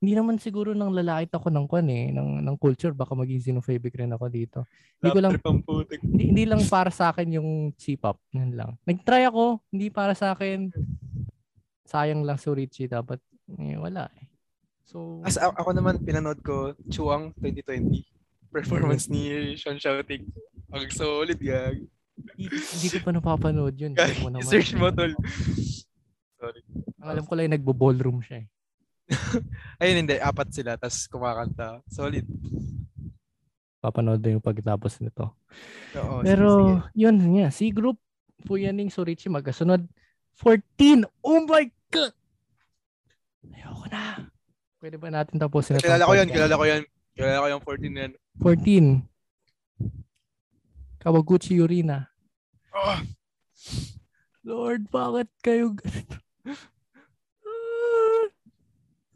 [0.00, 2.96] hindi naman siguro ng lalait ako ng kwan eh, ng, ng culture.
[2.96, 4.58] Baka maging xenophobic rin ako dito.
[4.96, 5.32] Hindi ko lang,
[6.00, 8.16] hindi, hindi lang para sa akin yung C-pop.
[8.32, 8.80] Yan lang.
[8.88, 10.72] Nag-try ako, hindi para sa akin.
[11.84, 12.88] Sayang lang si Richie.
[12.88, 13.20] Dapat,
[13.60, 14.24] eh, wala eh.
[14.88, 18.00] So, As a- ako naman, pinanood ko Chuang 2020.
[18.48, 20.24] Performance ni Sean Shouting.
[20.72, 21.76] Ang solid, gag.
[22.40, 23.92] hindi, hindi ko pa napapanood yun.
[23.92, 24.48] Gag, mo naman.
[24.48, 25.12] search mo, tol.
[26.40, 26.64] Sorry.
[27.04, 28.48] Ang alam ko lang nagbo-ballroom siya eh.
[29.82, 30.16] Ayun, hindi.
[30.18, 31.82] Apat sila, tas kumakanta.
[31.90, 32.26] Solid.
[33.80, 35.32] Papanood na yung pagkatapos nito.
[35.96, 37.00] Oo, Pero, sige, sige.
[37.00, 37.48] yun nga.
[37.48, 37.96] C group,
[38.44, 39.84] Puyaning Sorichi, magkasunod.
[40.40, 41.04] 14!
[41.20, 42.14] Oh my God!
[43.50, 44.28] Ayoko na.
[44.80, 46.82] Pwede ba natin tapusin na Kilala ko yan, kilala ko yan.
[47.12, 48.12] Kilala ko yung 14 na yan.
[48.40, 49.04] 14.
[51.00, 52.08] Kawaguchi Yurina.
[52.72, 53.00] Oh,
[54.44, 56.16] Lord, bakit kayo ganito?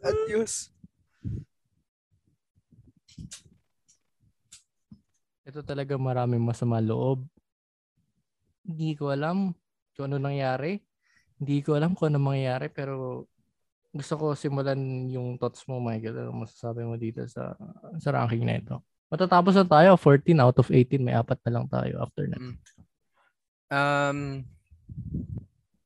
[0.04, 0.68] Adios.
[5.44, 7.24] Ito talaga maraming masama loob.
[8.64, 9.52] Hindi ko alam
[9.92, 10.80] kung ano nangyari.
[11.36, 13.26] Hindi ko alam kung ano mangyayari pero
[13.94, 16.28] gusto ko simulan yung thoughts mo, Michael.
[16.28, 17.54] Ano masasabi mo dito sa
[18.00, 18.80] sa ranking na ito?
[19.12, 19.94] Matatapos na tayo.
[20.00, 20.98] 14 out of 18.
[20.98, 22.36] May apat na lang tayo after na.
[23.70, 24.42] Um,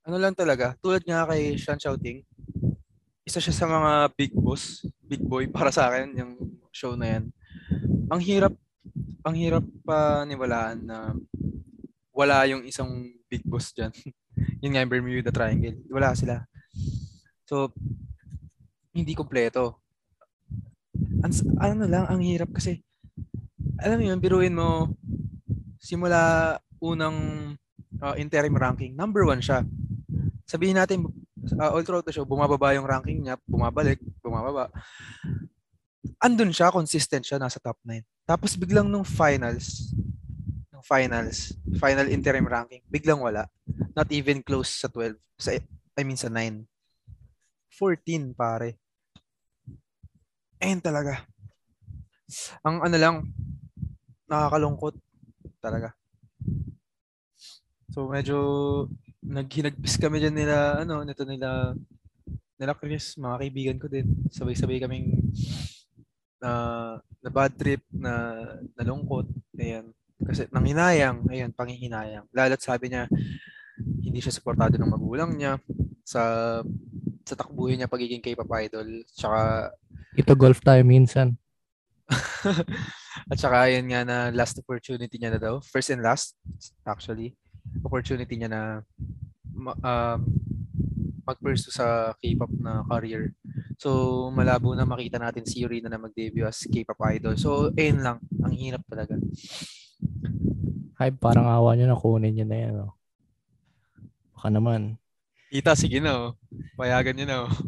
[0.08, 2.24] ano lang talaga, tulad nga kay Sean Shouting,
[3.28, 6.32] isa siya sa mga big boss, big boy para sa akin, yung
[6.72, 7.24] show na yan.
[8.08, 8.56] Ang hirap,
[9.20, 11.12] ang hirap pa niwalaan na
[12.16, 12.88] wala yung isang
[13.28, 13.92] big boss dyan.
[14.64, 15.76] Yun nga yung Bermuda Triangle.
[15.92, 16.40] Wala sila.
[17.44, 17.68] So,
[18.96, 19.76] hindi kompleto.
[21.20, 22.80] Ang, ano lang, ang hirap kasi,
[23.76, 24.96] alam mo yun, biruin mo,
[25.76, 27.52] simula unang
[28.00, 29.68] uh, interim ranking, number one siya.
[30.48, 31.04] Sabihin natin,
[31.54, 34.68] uh, all throughout the show, bumababa yung ranking niya, bumabalik, bumababa.
[36.18, 38.02] Andun siya, consistent siya, nasa top 9.
[38.28, 39.94] Tapos biglang nung finals,
[40.68, 43.48] nung finals, final interim ranking, biglang wala.
[43.96, 45.16] Not even close sa 12.
[45.38, 45.54] Sa,
[45.98, 46.66] I mean sa 9.
[47.72, 48.76] 14 pare.
[50.58, 51.22] Ayun talaga.
[52.66, 53.16] Ang ano lang,
[54.26, 54.98] nakakalungkot
[55.62, 55.94] talaga.
[57.94, 58.38] So medyo
[59.22, 61.74] naghinagpis kami dyan nila, ano, nito nila,
[62.58, 64.06] nila Chris, mga kaibigan ko din.
[64.30, 65.18] Sabay-sabay kaming
[66.38, 66.52] na
[67.18, 68.38] na bad trip, na
[68.78, 69.26] nalungkot.
[69.58, 69.90] Ayan.
[70.22, 72.26] Kasi nang hinayang, ayan, panghihinayang.
[72.34, 73.06] Lalo't sabi niya,
[73.78, 75.58] hindi siya suportado ng magulang niya
[76.02, 76.22] sa
[77.22, 79.04] sa takbuhin niya pagiging K-pop idol.
[79.12, 79.70] Tsaka
[80.18, 81.36] Ito golf tayo minsan.
[83.30, 85.60] at saka yun nga na last opportunity niya na daw.
[85.60, 86.34] First and last,
[86.88, 87.36] actually.
[87.84, 88.62] Opportunity niya na
[89.54, 90.20] ma- um,
[91.28, 93.36] mag-pursue sa K-pop na career.
[93.76, 97.36] So, malabo na makita natin si Yurina na mag-debut as K-pop idol.
[97.36, 98.18] So, ayun lang.
[98.40, 99.20] Ang hirap talaga.
[100.98, 102.74] Hype, parang awa nyo na kunin nyo na yan.
[102.82, 102.92] Oh.
[104.34, 104.98] Baka naman.
[105.52, 106.30] Kita, sige na oh.
[106.74, 107.52] Payagan niyo na oh.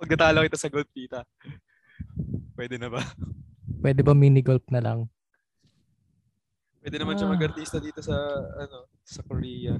[0.00, 1.22] Pag natalo kita sa gold, Tita.
[2.58, 3.00] Pwede na ba?
[3.80, 5.06] Pwede ba mini golf na lang?
[6.86, 7.34] Pwede naman siya Ah.
[7.34, 8.14] mag-artista dito sa
[8.54, 9.74] ano sa Korea.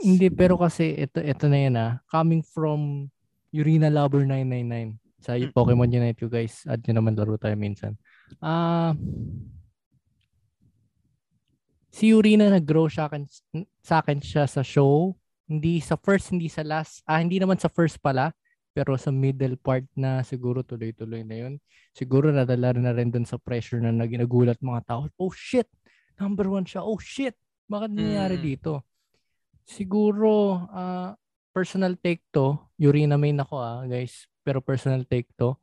[0.00, 1.92] Hindi, pero kasi ito, ito na yan ah.
[2.08, 3.12] Coming from
[3.52, 5.52] Urina Lover 999 sa Hmm.
[5.52, 6.64] Pokemon Unite ko guys.
[6.64, 8.00] Add nyo naman laro tayo minsan.
[8.40, 8.96] Ah,
[11.92, 13.28] si Urina nag-grow siya akin,
[13.84, 15.12] sa akin siya sa show.
[15.44, 17.04] Hindi sa first, hindi sa last.
[17.04, 18.32] Ah, hindi naman sa first pala.
[18.70, 21.54] Pero sa middle part na siguro tuloy-tuloy na yun.
[21.92, 25.10] Siguro nadala na rin dun sa pressure na naginagulat mga tao.
[25.18, 25.66] Oh shit!
[26.20, 26.84] Number one siya.
[26.84, 27.32] Oh shit!
[27.66, 28.44] Bakit nangyayari Mm.
[28.44, 28.72] dito?
[29.64, 31.16] Siguro, ah,
[31.50, 32.60] personal take to.
[32.76, 34.28] Urina main ako ah, guys.
[34.44, 35.56] Pero personal take to.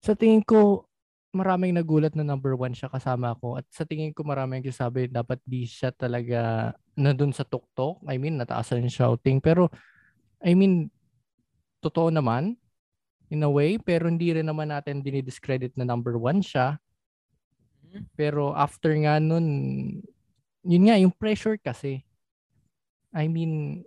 [0.00, 0.86] Sa tingin ko,
[1.30, 3.58] maraming nagulat na number one siya kasama ko.
[3.58, 8.02] At sa tingin ko maraming nagsasabi dapat di siya talaga na dun sa tuktok.
[8.06, 9.38] I mean, nataasan yung shouting.
[9.42, 9.70] Pero,
[10.42, 10.90] I mean,
[11.80, 12.56] totoo naman
[13.30, 13.78] in a way.
[13.80, 16.76] Pero hindi rin naman natin dinidiscredit na number one siya.
[18.14, 19.46] Pero after nga nun,
[20.64, 22.04] yun nga, yung pressure kasi.
[23.10, 23.82] I mean,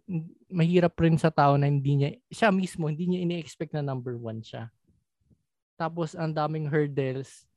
[0.52, 4.44] mahirap rin sa tao na hindi niya, siya mismo, hindi niya ini-expect na number one
[4.44, 4.68] siya.
[5.80, 7.48] Tapos, ang daming hurdles,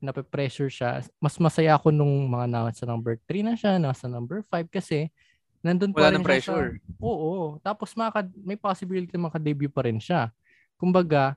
[0.00, 1.04] nape-pressure siya.
[1.20, 5.12] Mas masaya ako nung mga nasa number 3 na siya, nasa number 5 kasi
[5.60, 6.68] nandun pa Wala rin ng siya pressure.
[6.80, 7.60] Sa, oo.
[7.60, 10.32] Tapos maka, may possibility na maka-debut pa rin siya.
[10.80, 11.36] Kumbaga,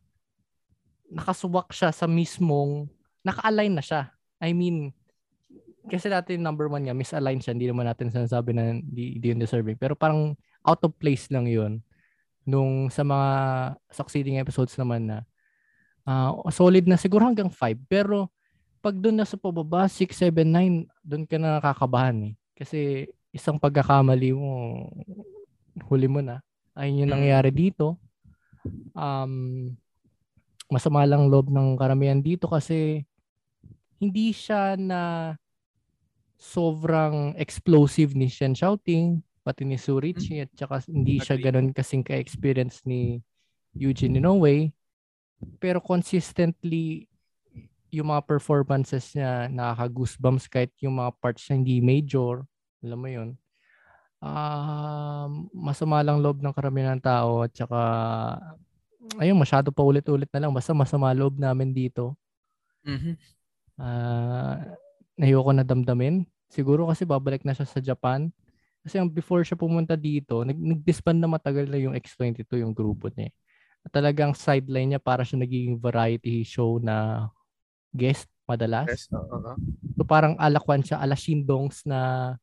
[1.12, 2.88] nakasuwak siya sa mismong,
[3.22, 4.12] naka-align na siya.
[4.44, 4.92] I mean,
[5.88, 7.56] kasi dati number one niya, misalign siya.
[7.56, 9.80] Hindi naman natin sinasabi na hindi, hindi yun deserving.
[9.80, 10.36] Pero parang
[10.68, 11.80] out of place lang yun.
[12.44, 13.30] Nung sa mga
[13.88, 15.18] succeeding episodes naman na
[16.04, 17.88] uh, solid na siguro hanggang 5.
[17.88, 18.28] Pero
[18.84, 22.34] pag doon na sa pababa, 6, 7, 9, doon ka na nakakabahan eh.
[22.52, 24.88] Kasi isang pagkakamali mo,
[25.88, 26.44] huli mo na.
[26.76, 27.16] Ayun yung mm.
[27.16, 27.96] nangyayari dito.
[28.96, 29.72] Um,
[30.68, 33.08] masama lang loob ng karamihan dito kasi
[34.00, 35.34] hindi siya na
[36.40, 42.84] sobrang explosive ni Shen shouting, pati ni Surichi, at saka hindi siya ganun kasing ka-experience
[42.84, 43.24] ni
[43.76, 44.72] Eugene Inoue.
[45.60, 47.08] Pero consistently,
[47.94, 52.42] yung mga performances niya nakaka-goosebumps kahit yung mga parts niya hindi major.
[52.82, 53.30] Alam mo yun.
[54.24, 57.80] Uh, masama lang loob ng karamihan ng tao at saka
[59.20, 60.52] ayun, masyado pa ulit-ulit na lang.
[60.56, 62.16] Basta masama loob namin dito.
[62.88, 63.14] Mm-hmm.
[63.78, 64.78] Uh,
[65.18, 66.26] ayoko na damdamin.
[66.50, 68.30] Siguro kasi babalik na siya sa Japan.
[68.84, 73.08] Kasi ang before siya pumunta dito, nag- nag-disband na matagal na yung X22, yung grupo
[73.10, 73.32] niya.
[73.84, 77.28] At talagang sideline niya para siya naging variety show na
[77.96, 78.88] guest madalas.
[78.92, 79.56] Yes, uh-huh.
[79.96, 82.34] So parang alakwan siya, ala Shindongs na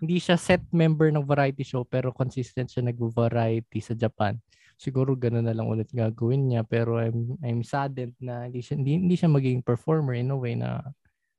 [0.00, 4.40] hindi siya set member ng variety show pero consistent siya nag-variety sa Japan.
[4.74, 8.98] Siguro ganoon na lang ulit gagawin niya pero I'm I'm saddened na hindi siya, hindi,
[8.98, 10.82] hindi siya magiging performer in a way na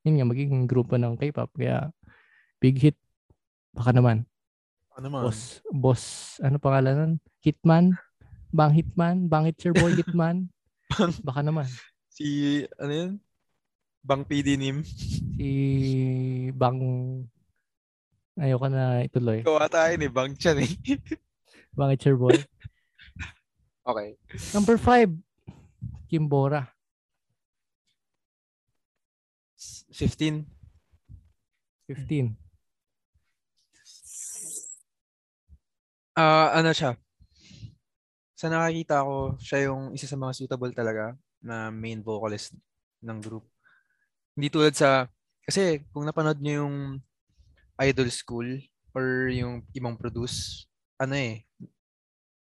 [0.06, 1.90] yun nga magiging grupo ng K-pop kaya
[2.62, 2.98] big hit
[3.76, 4.24] baka naman.
[4.96, 5.22] Ano naman?
[5.28, 6.04] Boss, boss,
[6.40, 7.14] ano pangalan nun?
[7.44, 8.00] Hitman?
[8.56, 9.28] Bang Hitman?
[9.28, 10.48] Bang It's Your Boy Hitman?
[11.28, 11.68] baka naman.
[12.08, 13.12] Si, ano yun?
[14.00, 14.88] Bang PD Nim.
[14.88, 15.50] Si
[16.56, 16.80] Bang...
[18.40, 19.44] Ayoko na ituloy.
[19.44, 20.72] Gawa tayo ni Bang Chan eh.
[21.76, 22.40] Bang It's Your Boy.
[23.86, 24.18] okay.
[24.54, 25.14] Number five,
[26.10, 26.76] Kimbora.
[29.96, 30.44] 15.
[31.88, 32.36] 15.
[36.16, 36.96] Ah, uh, ano siya?
[38.36, 42.56] Sa nakakita ko, siya yung isa sa mga suitable talaga na main vocalist
[43.04, 43.48] ng group.
[44.36, 45.08] Hindi tulad sa,
[45.48, 47.00] kasi kung napanood niyo yung
[47.80, 48.60] Idol School
[48.96, 50.68] or yung ibang produce,
[51.00, 51.44] ano eh,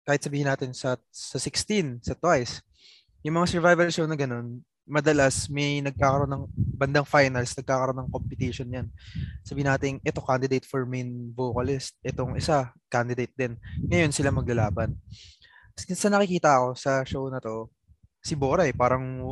[0.03, 2.63] kahit sabihin natin sa, sa 16, sa Twice,
[3.23, 6.43] yung mga survival show na ganun, madalas may nagkakaroon ng
[6.75, 8.87] bandang finals, nagkakaroon ng competition yan.
[9.47, 13.55] Sabihin natin, ito candidate for main vocalist, itong isa, candidate din.
[13.87, 14.91] Ngayon sila maglalaban.
[15.79, 17.71] Sa nakikita ko sa show na to,
[18.19, 19.23] si Bora eh, parang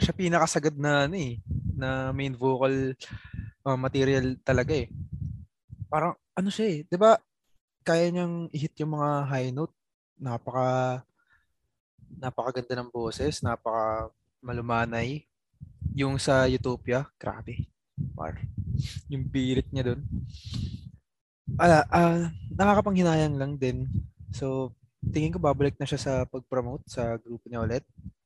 [0.00, 1.40] siya pinakasagad na ano eh,
[1.76, 2.96] na main vocal
[3.64, 4.88] uh, material talaga eh.
[5.88, 7.16] Parang ano siya eh, 'di ba?
[7.84, 9.74] Kaya niyang i-hit yung mga high note.
[10.16, 11.02] Napaka
[12.14, 14.08] napakaganda ng boses, napaka
[14.40, 15.28] malumanay.
[15.92, 17.68] Yung sa Utopia, grabe.
[18.16, 18.40] Par.
[19.12, 20.00] Yung birit niya doon.
[21.60, 23.86] Ala, uh, nakakapanghinayang lang din.
[24.32, 27.84] So, tingin ko babalik na siya sa pag-promote sa grupo niya ulit,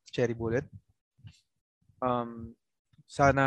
[0.09, 0.65] Cherry Bullet
[2.01, 2.55] um,
[3.07, 3.43] sana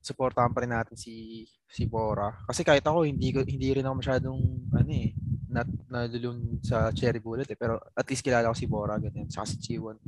[0.00, 2.32] supportahan pa rin natin si si Bora.
[2.48, 4.40] Kasi kahit ako hindi ko hindi rin ako masyadong
[4.72, 5.12] ano eh
[5.50, 9.44] not nadulun sa Cherry Bullet eh pero at least kilala ko si Bora ganyan sa
[9.44, 10.00] si Chiwon.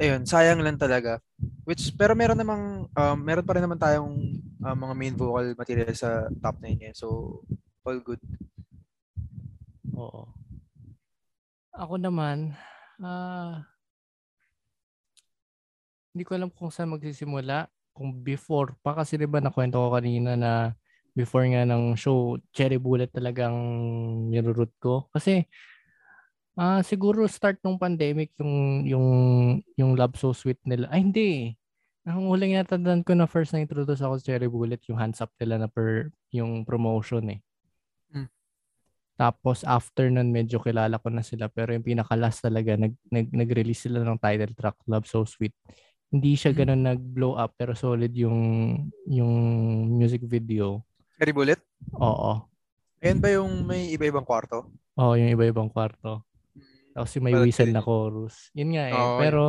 [0.00, 1.20] Ayun, sayang lang talaga.
[1.68, 4.16] Which pero meron namang um, meron pa rin naman tayong
[4.64, 6.94] um, mga main vocal material sa top 9 eh.
[6.96, 7.40] So
[7.84, 8.20] all good.
[9.92, 10.32] Oo.
[11.74, 12.54] Ako naman,
[13.02, 13.54] ah uh,
[16.14, 17.66] hindi ko alam kung saan magsisimula.
[17.94, 20.74] Kung before pa kasi 'di ba nakwento ko kanina na
[21.14, 23.54] before nga ng show, Cherry Bullet talagang
[24.28, 25.06] nirurut ko.
[25.14, 25.46] Kasi
[26.54, 29.08] ah uh, siguro start ng pandemic yung yung
[29.78, 30.90] yung Love So Sweet nila.
[30.90, 31.54] Ay hindi.
[32.04, 35.32] Ang huling natandaan ko na first na introduce ako sa Cherry Bullet, yung hands up
[35.40, 37.40] nila na per yung promotion eh.
[38.12, 38.28] Mm.
[39.18, 43.30] Tapos after nun medyo kilala ko na sila pero yung pinaka last talaga nag, nag
[43.30, 45.54] nag-release sila ng title track Love So Sweet
[46.14, 46.62] hindi siya mm-hmm.
[46.62, 48.38] ganun nag-blow up pero solid yung
[49.10, 49.34] yung
[49.90, 50.86] music video.
[51.18, 51.58] Cherry Bullet?
[51.98, 52.46] Oo.
[53.02, 54.70] Ayan ba yung may iba-ibang kwarto?
[54.94, 56.22] Oo, yung iba-ibang kwarto.
[56.94, 58.54] Tapos yung may whistle na chorus.
[58.54, 58.94] Yun nga eh.
[58.94, 59.42] Oh, pero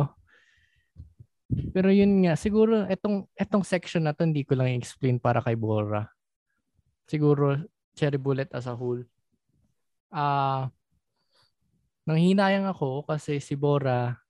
[1.70, 5.54] pero yun nga, siguro etong etong section na to hindi ko lang i-explain para kay
[5.54, 6.10] Bora.
[7.06, 7.54] Siguro
[7.94, 9.06] Cherry Bullet as a whole.
[10.10, 10.62] Ah uh,
[12.10, 14.25] nanghinayang ako kasi si Bora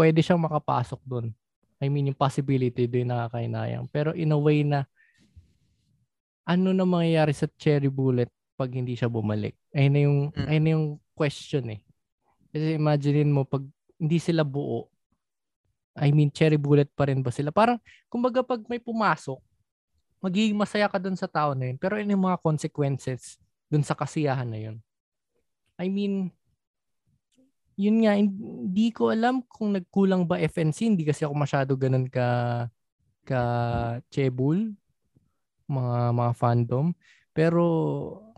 [0.00, 1.28] pwede siyang makapasok doon.
[1.76, 3.84] I mean, yung possibility doon nakakainayang.
[3.92, 4.88] Pero in a way na
[6.48, 9.52] ano na mangyayari sa cherry bullet pag hindi siya bumalik?
[9.76, 10.48] Ayun na yung, mm.
[10.48, 11.80] ayun na yung question eh.
[12.48, 13.60] Kasi imaginein mo pag
[14.00, 14.88] hindi sila buo,
[15.92, 17.52] I mean, cherry bullet pa rin ba sila?
[17.52, 17.76] Parang,
[18.08, 19.36] kumbaga pag may pumasok,
[20.24, 21.76] magiging masaya ka dun sa tao na yun.
[21.76, 23.36] Pero ano yung mga consequences
[23.68, 24.76] dun sa kasiyahan na yun?
[25.76, 26.32] I mean,
[27.80, 30.92] yun nga, hindi ko alam kung nagkulang ba FNC.
[30.92, 32.68] Hindi kasi ako masyado ganun ka
[33.24, 33.42] ka
[34.12, 34.76] chebul
[35.64, 36.92] mga mga fandom.
[37.32, 37.64] Pero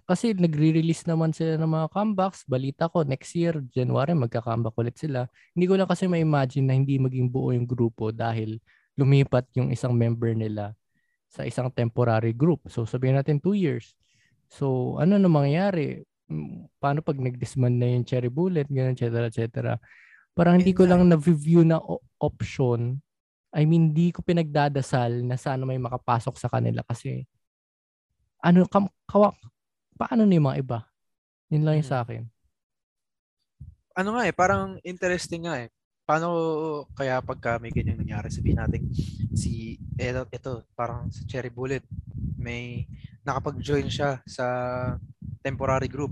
[0.06, 2.44] kasi nagre-release naman sila ng mga comebacks.
[2.46, 5.26] Balita ko, next year, January, magka-comeback ulit sila.
[5.56, 8.60] Hindi ko lang kasi ma-imagine na hindi maging buo yung grupo dahil
[8.98, 10.76] lumipat yung isang member nila
[11.32, 12.68] sa isang temporary group.
[12.68, 13.96] So sabihin natin two years.
[14.52, 16.04] So ano na mangyayari?
[16.82, 19.72] Paano pag nag-disband na yung Cherry Bullet, ganun, et cetera, et cetera.
[20.32, 21.78] Parang hindi ko lang na-view na
[22.16, 22.96] option.
[23.52, 27.28] I mean, hindi ko pinagdadasal na sana may makapasok sa kanila kasi
[28.40, 29.36] ano, kam, kawa,
[29.94, 30.78] paano na yung mga iba?
[31.52, 32.26] Yun lang yung sa akin.
[33.92, 35.68] Ano nga eh, parang interesting nga eh.
[36.02, 36.28] Paano
[36.98, 38.90] kaya pagka may ganyan nangyari, sabihin natin
[39.32, 41.86] si, eto, ito, parang si Cherry Bullet,
[42.36, 42.86] may
[43.22, 44.46] nakapag-join siya sa
[45.42, 46.10] temporary group.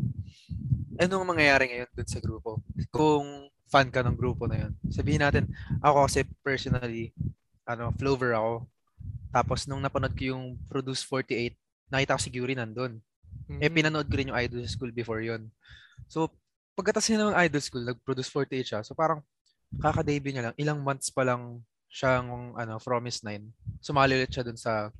[0.94, 2.62] Anong mangyayari ngayon dun sa grupo?
[2.94, 4.72] Kung fan ka ng grupo na yun.
[4.90, 5.46] Sabihin natin,
[5.78, 7.14] ako kasi personally,
[7.62, 8.66] ano, Flover ako.
[9.30, 11.54] Tapos nung napanood ko yung Produce 48,
[11.86, 12.98] nakita ko si Guri nandun.
[13.46, 13.62] Mm-hmm.
[13.62, 15.46] Eh, pinanood ko rin yung Idol School before yon
[16.10, 16.34] So,
[16.74, 18.80] pagkatas niya ng Idol School, nag-Produce 48 siya.
[18.82, 19.22] So, parang
[19.78, 20.56] kaka-debut niya lang.
[20.58, 23.82] Ilang months pa lang siyang ano, Promise 9.
[23.82, 24.90] Sumali ulit siya dun sa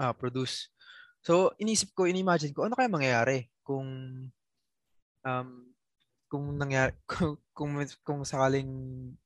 [0.00, 0.70] uh, Produce.
[1.24, 3.88] So, inisip ko, inimagine ko, ano kaya mangyayari kung
[5.24, 5.48] um,
[6.28, 8.68] kung nangyari kung, kung, kung sakaling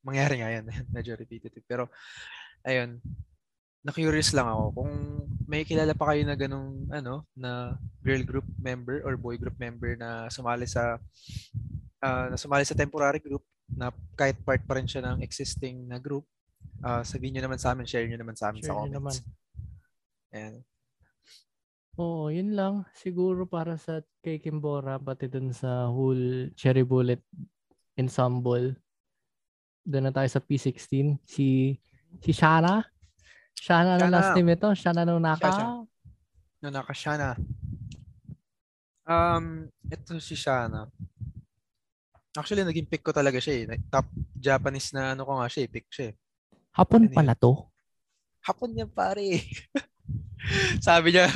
[0.05, 1.65] mangyari nga yan, medyo repetitive.
[1.65, 1.89] Pero,
[2.63, 3.01] ayun,
[3.83, 4.93] na-curious lang ako kung
[5.49, 9.95] may kilala pa kayo na ganung ano na girl group member or boy group member
[9.97, 10.99] na sumali sa
[12.03, 13.41] uh, na sumali sa temporary group
[13.73, 16.25] na kahit part pa rin siya ng existing na group
[16.85, 18.97] uh, sabihin niyo naman sa amin share niyo naman sa amin share sa comments.
[18.97, 19.17] Naman.
[20.33, 20.57] And
[21.99, 22.87] Oo, yun lang.
[22.95, 27.19] Siguro para sa kay Kimbora, pati dun sa whole Cherry Bullet
[27.99, 28.79] ensemble.
[29.83, 31.19] Doon na tayo sa P16.
[31.27, 31.75] Si
[32.23, 32.87] si Shana.
[33.59, 34.71] Shana, na last name ito.
[34.79, 35.83] Shana no Naka.
[36.63, 37.35] No Naka Shana.
[39.03, 40.87] Um, ito si Shana.
[42.37, 43.81] Actually, naging pick ko talaga siya eh.
[43.89, 45.71] Top Japanese na ano ko nga siya eh.
[45.71, 46.15] Pick siya eh.
[46.77, 47.53] Hapon ano pala to?
[48.45, 49.43] Hapon yan pare.
[50.87, 51.29] sabi niya,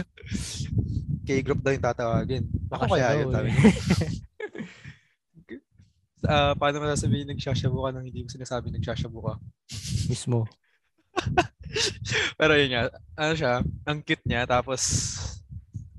[1.23, 2.45] K-group daw yung tatawagin.
[2.67, 3.65] Baka kaya yun, sabi niya.
[6.27, 9.35] uh, paano mo nasabihin nagsashabu ka nang hindi mo sinasabi nagsashabu ka?
[10.11, 10.47] Mismo.
[12.39, 12.83] Pero yun nga,
[13.17, 14.83] ano siya, ang cute niya, tapos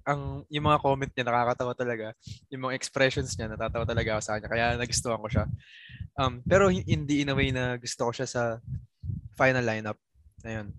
[0.04, 2.08] ang yung mga comment niya nakakatawa talaga.
[2.52, 4.50] Yung mga expressions niya natatawa talaga ako sa kanya.
[4.52, 5.46] Kaya nagustuhan ko siya.
[6.20, 8.44] Um, pero hindi in a way na gusto ko siya sa
[9.34, 9.98] final lineup.
[10.44, 10.76] Ayun.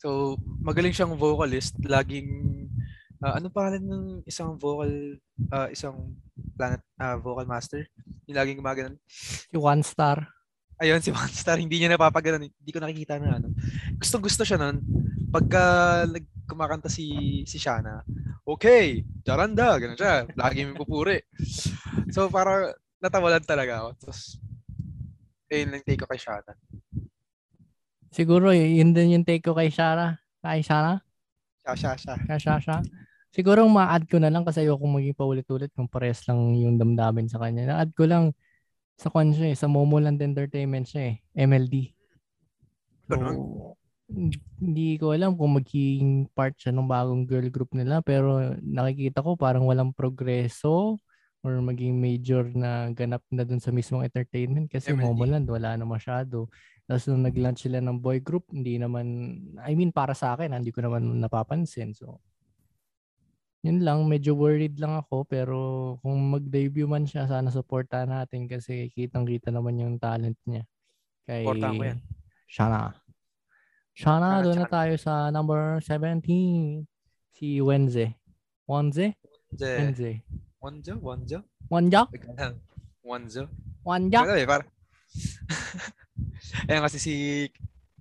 [0.00, 1.74] So, magaling siyang vocalist.
[1.82, 2.28] Laging,
[3.20, 5.18] uh, ano pangalan ng isang vocal,
[5.50, 6.14] uh, isang
[6.54, 7.82] planet uh, vocal master?
[8.30, 8.96] Yung laging gumagano.
[9.10, 10.30] Si One Star.
[10.78, 11.58] Ayun, si One Star.
[11.58, 12.38] Hindi niya napapagano.
[12.38, 13.50] Hindi ko nakikita na ano.
[13.98, 14.78] Gusto gusto siya nun.
[15.30, 15.64] Pagka
[16.46, 18.06] kumakanta si si Shana,
[18.46, 20.24] okay, charanda, ganun siya.
[20.38, 21.18] Lagi may pupuri.
[22.14, 23.88] So, para natawalan talaga ako.
[23.98, 24.38] Tapos,
[25.50, 26.54] ayun lang take ko kay Shana.
[28.14, 30.16] Siguro yun din yung take ko kay Shara.
[30.40, 31.02] Kay Shara?
[31.66, 32.78] Siya, siya, Kay Shasha.
[33.34, 37.36] Siguro ma-add ko na lang kasi ayoko maging paulit-ulit kung pares lang yung damdamin sa
[37.36, 37.68] kanya.
[37.68, 38.32] Na-add ko lang
[38.96, 41.92] sa kwan siya eh, sa Momoland Entertainment siya eh, MLD.
[43.12, 49.18] So, hindi ko alam kung magiging part siya ng bagong girl group nila pero nakikita
[49.18, 50.94] ko parang walang progreso
[51.42, 55.02] or maging major na ganap na dun sa mismong entertainment kasi MLD.
[55.02, 56.50] Momoland wala na masyado.
[56.86, 60.70] Tapos nung nag-launch sila ng boy group, hindi naman, I mean para sa akin, hindi
[60.70, 61.94] ko naman napapansin.
[61.94, 62.22] So,
[63.62, 65.58] yun lang, medyo worried lang ako pero
[66.02, 70.62] kung mag-debut man siya, sana supportahan natin kasi kitang-kita naman yung talent niya.
[71.26, 71.98] Kay Supportahan ko yan.
[72.46, 73.05] Shana.
[73.96, 76.84] Shana, doon na tayo sa number 17.
[77.32, 78.12] Si Wenze.
[78.68, 79.16] Wenze?
[79.56, 80.20] Wenze.
[80.60, 80.92] Wenze?
[81.00, 81.36] Wenze?
[81.72, 82.00] Wenze?
[83.00, 83.42] Wenze?
[83.80, 84.12] Wenze?
[84.20, 84.68] Wenze?
[86.68, 87.14] Ayan kasi si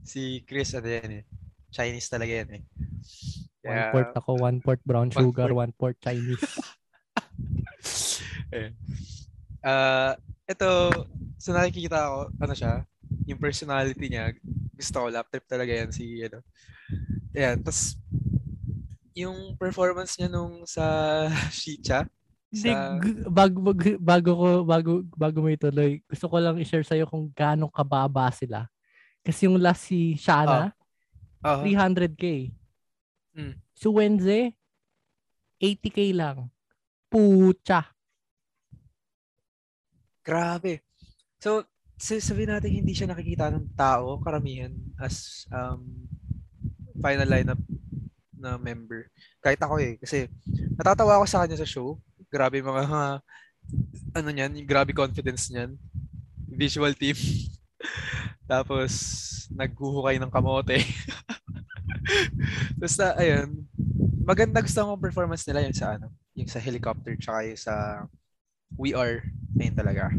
[0.03, 1.23] si Chris ano yan eh.
[1.71, 2.63] Chinese talaga yan eh.
[3.63, 6.43] Kaya, one port ako, one port brown sugar, one port, one port Chinese.
[8.51, 8.69] eh.
[9.65, 10.13] Uh,
[10.45, 10.69] ito,
[11.41, 12.85] so nakikita ko, ano siya,
[13.23, 14.35] yung personality niya,
[14.75, 16.43] gusto ko, lap trip talaga yan si, ano.
[17.31, 17.95] Ayan, tapos,
[19.15, 20.83] yung performance niya nung sa
[21.55, 22.03] Shicha,
[22.55, 22.71] hindi,
[23.27, 27.67] bago, bago, bago ko, bago, bago mo ituloy, gusto ko lang i-share sa'yo kung gaano
[27.67, 28.71] kababa sila.
[29.25, 30.71] Kasi yung last si Shana,
[31.43, 31.65] uh, uh-huh.
[31.67, 32.53] 300k.
[33.35, 33.55] Mm.
[33.75, 34.55] Si Wednesday,
[35.59, 36.47] 80k lang.
[37.11, 37.91] Pucha.
[40.23, 40.79] Grabe.
[41.41, 46.07] So, sabihin natin hindi siya nakikita ng tao, karamihan, as um,
[46.99, 47.61] final lineup
[48.35, 49.07] na member.
[49.39, 49.95] Kahit ako eh.
[49.97, 50.27] Kasi
[50.75, 51.97] natatawa ako sa kanya sa show.
[52.27, 53.17] Grabe mga, uh,
[54.13, 55.73] ano niyan, grabe confidence niyan.
[56.51, 57.15] Visual team.
[58.51, 58.91] Tapos,
[59.55, 60.83] naghuhukay ng kamote.
[62.81, 63.65] Basta, ayun.
[64.25, 67.75] Maganda gusto kong performance nila yung sa ano, yung sa helicopter tsaka yung sa
[68.75, 69.23] We Are.
[69.55, 70.11] Ayun talaga.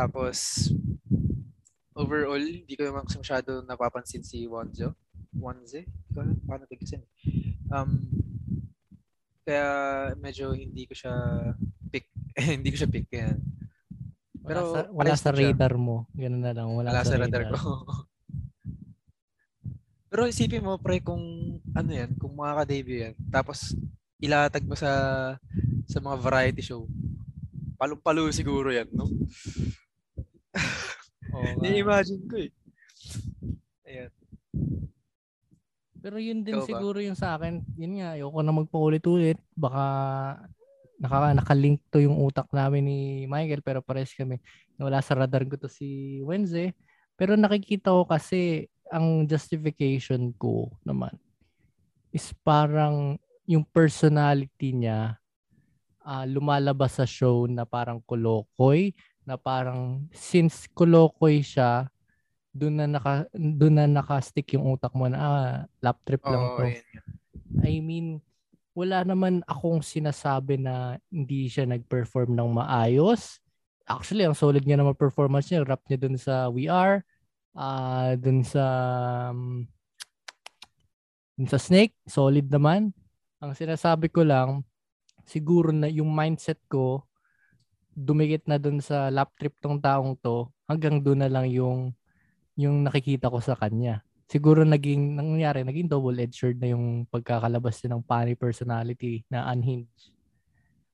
[0.00, 0.72] Tapos,
[1.92, 4.96] overall, hindi ko naman masyado napapansin si Wanzo.
[5.36, 5.84] Wanze?
[5.84, 7.04] Hindi ko alam paano bigkasin.
[7.68, 8.08] Um,
[9.44, 9.68] kaya
[10.16, 11.12] medyo hindi ko siya
[11.92, 12.08] pick.
[12.56, 13.12] hindi ko siya pick.
[13.12, 13.44] Yan.
[14.40, 15.84] Pero wala sa, wala sa radar siya.
[15.84, 16.08] mo.
[16.16, 16.72] Ganun na lang.
[16.72, 17.84] Wala, wala sa, sa radar, radar ko.
[20.10, 21.22] Pero isipin mo, pre, kung
[21.76, 23.78] ano yan, kung makaka-debut yan, tapos
[24.18, 24.90] ilatag mo sa
[25.86, 26.90] sa mga variety show,
[27.78, 29.06] palong-palo siguro yan, no?
[31.34, 32.50] Oh, Ni-imagine ko eh.
[33.86, 34.10] Ayan.
[36.00, 37.06] Pero yun din Ikaw siguro ba?
[37.06, 37.60] yung sa akin.
[37.76, 39.38] Yun nga, ayoko na magpaulit-ulit.
[39.52, 39.84] Baka
[41.00, 44.40] naka, nakalink to yung utak namin ni Michael pero pares kami.
[44.80, 46.72] Wala sa radar ko to si Wednesday.
[47.20, 51.14] Pero nakikita ko kasi ang justification ko naman
[52.10, 53.14] is parang
[53.46, 55.14] yung personality niya
[56.02, 58.90] uh, lumalabas sa show na parang kolokoy
[59.30, 61.86] na parang since kolokoy siya
[62.50, 66.58] doon na naka doon na naka-stick yung utak mo na ah, lap trip lang oh,
[66.58, 66.66] to.
[67.62, 68.18] I mean,
[68.74, 73.38] wala naman akong sinasabi na hindi siya nag-perform ng maayos.
[73.86, 77.06] Actually, ang solid niya naman performance niya, rap niya doon sa We Are,
[77.54, 78.64] uh, dun sa
[79.30, 79.66] um,
[81.38, 82.90] dun sa Snake, solid naman.
[83.38, 84.66] Ang sinasabi ko lang,
[85.22, 87.06] siguro na yung mindset ko
[88.00, 91.92] dumikit na dun sa lap trip tong taong to hanggang doon na lang yung
[92.56, 94.04] yung nakikita ko sa kanya.
[94.30, 100.14] Siguro naging, nangyari, naging double-edged sword na yung pagkakalabas niya ng funny personality na unhinged.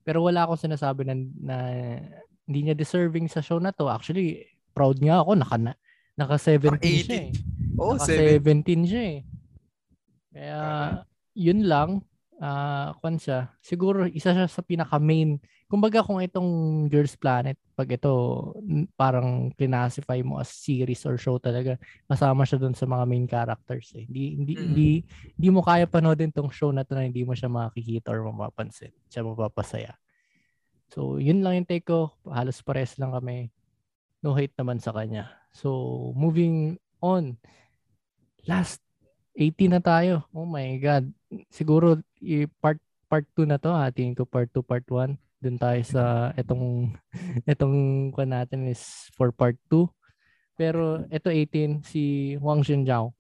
[0.06, 1.56] Pero wala akong sinasabi na, na
[2.46, 3.90] hindi niya deserving sa show na to.
[3.90, 5.36] Actually, proud nga ako.
[5.36, 5.74] Naka,
[6.16, 7.30] naka 17 siya eh.
[7.76, 9.18] Oh, naka 17 siya eh.
[10.32, 10.60] Kaya,
[11.36, 12.06] yun lang
[12.40, 13.52] uh, kwan siya.
[13.60, 15.42] Siguro isa siya sa pinaka main.
[15.66, 18.10] Kumbaga kung itong Girls Planet, pag ito
[18.94, 21.74] parang classify mo as series or show talaga,
[22.06, 24.06] kasama siya doon sa mga main characters eh.
[24.06, 24.62] Hindi hindi mm.
[24.62, 24.88] hindi
[25.34, 28.94] hindi mo kaya panoodin tong show na to na hindi mo siya makikita or mapapansin.
[29.10, 29.98] Siya mapapasaya.
[30.86, 32.14] So, yun lang yung take ko.
[32.30, 33.50] Halos pares lang kami.
[34.22, 35.34] No hate naman sa kanya.
[35.50, 37.42] So, moving on.
[38.46, 38.78] Last
[39.34, 40.30] 18 na tayo.
[40.30, 41.10] Oh my God.
[41.50, 41.98] Siguro
[42.62, 42.78] part
[43.10, 43.74] part 2 na to.
[43.74, 45.25] Hatiin ko part 2, part 1.
[45.46, 46.90] Doon tayo sa itong
[47.54, 49.86] itong kwan natin is for part 2.
[50.58, 53.14] Pero ito 18 si Wang Xinjiao.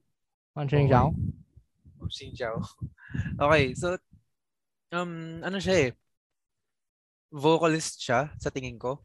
[0.58, 1.14] Wang Xinjiao.
[2.02, 2.58] Wang Xinjiao.
[3.38, 3.94] Okay, so
[4.90, 5.90] um ano siya eh
[7.30, 8.98] vocalist siya sa tingin ko.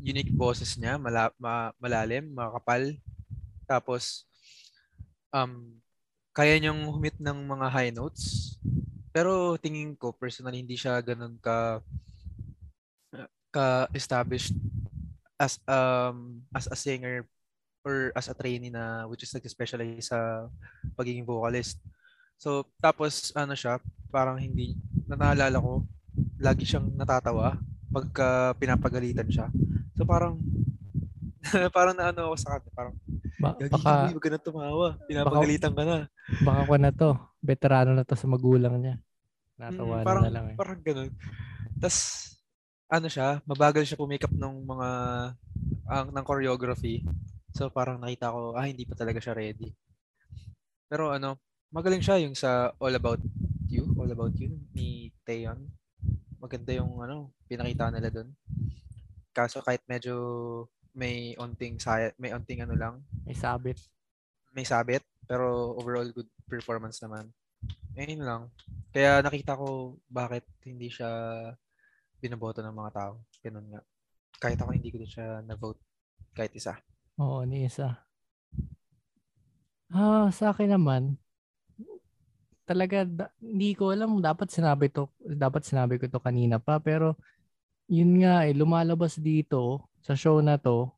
[0.00, 2.96] Unique boses niya, mala, ma, malalim, makapal.
[3.68, 4.24] Tapos
[5.28, 5.76] um
[6.32, 8.56] kaya niyang humit ng mga high notes.
[9.12, 11.84] Pero tingin ko personally hindi siya ganoon ka
[13.48, 14.54] ka established
[15.38, 17.24] as um as a singer
[17.86, 20.50] or as a trainee na which is nag-specialize sa
[20.98, 21.78] pagiging vocalist.
[22.38, 23.78] So tapos ano siya,
[24.10, 24.76] parang hindi
[25.08, 25.86] naalala ko
[26.38, 27.56] lagi siyang natatawa
[27.88, 29.46] pagka pinapagalitan siya.
[29.96, 30.42] So parang
[31.76, 32.94] parang naano ako sa kanya, parang
[33.38, 34.88] ba, baka, huwag ka na tumawa.
[35.06, 35.98] Pinapagalitan ka na.
[36.42, 37.10] Baka ko na to.
[37.38, 38.98] Veterano na to sa magulang niya.
[39.54, 40.56] Natawa mm, parang, na lang eh.
[40.58, 41.10] Parang ganun.
[41.78, 41.98] Tapos,
[42.88, 44.90] ano siya, mabagal siya pumikap ng mga,
[45.84, 47.04] ang, ng choreography.
[47.52, 49.68] So, parang nakita ko, ah, hindi pa talaga siya ready.
[50.88, 51.36] Pero ano,
[51.68, 53.20] magaling siya yung sa All About
[53.68, 55.68] You, All About You, ni Taeyeon.
[56.40, 58.32] Maganda yung, ano, pinakita nila doon.
[59.36, 60.16] Kaso kahit medyo
[60.96, 63.04] may onting saya, may onting ano lang.
[63.28, 63.76] May sabit.
[64.56, 67.28] May sabit, pero overall good performance naman.
[67.92, 68.42] Ayun lang.
[68.96, 71.10] Kaya nakita ko bakit hindi siya
[72.18, 73.12] binoboto ng mga tao.
[73.42, 73.80] Ganun nga.
[74.38, 75.80] Kahit ako hindi ko din siya na-vote
[76.34, 76.78] kahit isa.
[77.18, 77.98] Oo, ni isa.
[79.88, 81.16] Ah, sa akin naman,
[82.68, 87.16] talaga da, hindi ko alam dapat sinabi to dapat sinabi ko to kanina pa pero
[87.88, 90.92] yun nga eh lumalabas dito sa show na to,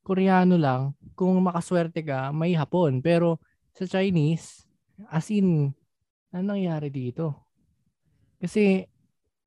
[0.00, 2.98] Koreano lang, kung makaswerte ka, may Hapon.
[3.04, 3.38] Pero
[3.76, 4.64] sa Chinese,
[5.06, 5.70] as in,
[6.34, 7.36] ano nangyari dito?
[8.40, 8.88] Kasi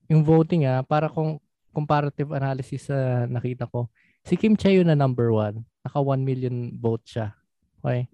[0.07, 1.39] yung voting ah, para kung
[1.73, 3.89] comparative analysis sa nakita ko.
[4.23, 5.65] Si Kim Chae na number one.
[5.83, 7.35] Naka 1 million vote siya.
[7.83, 8.07] Okay?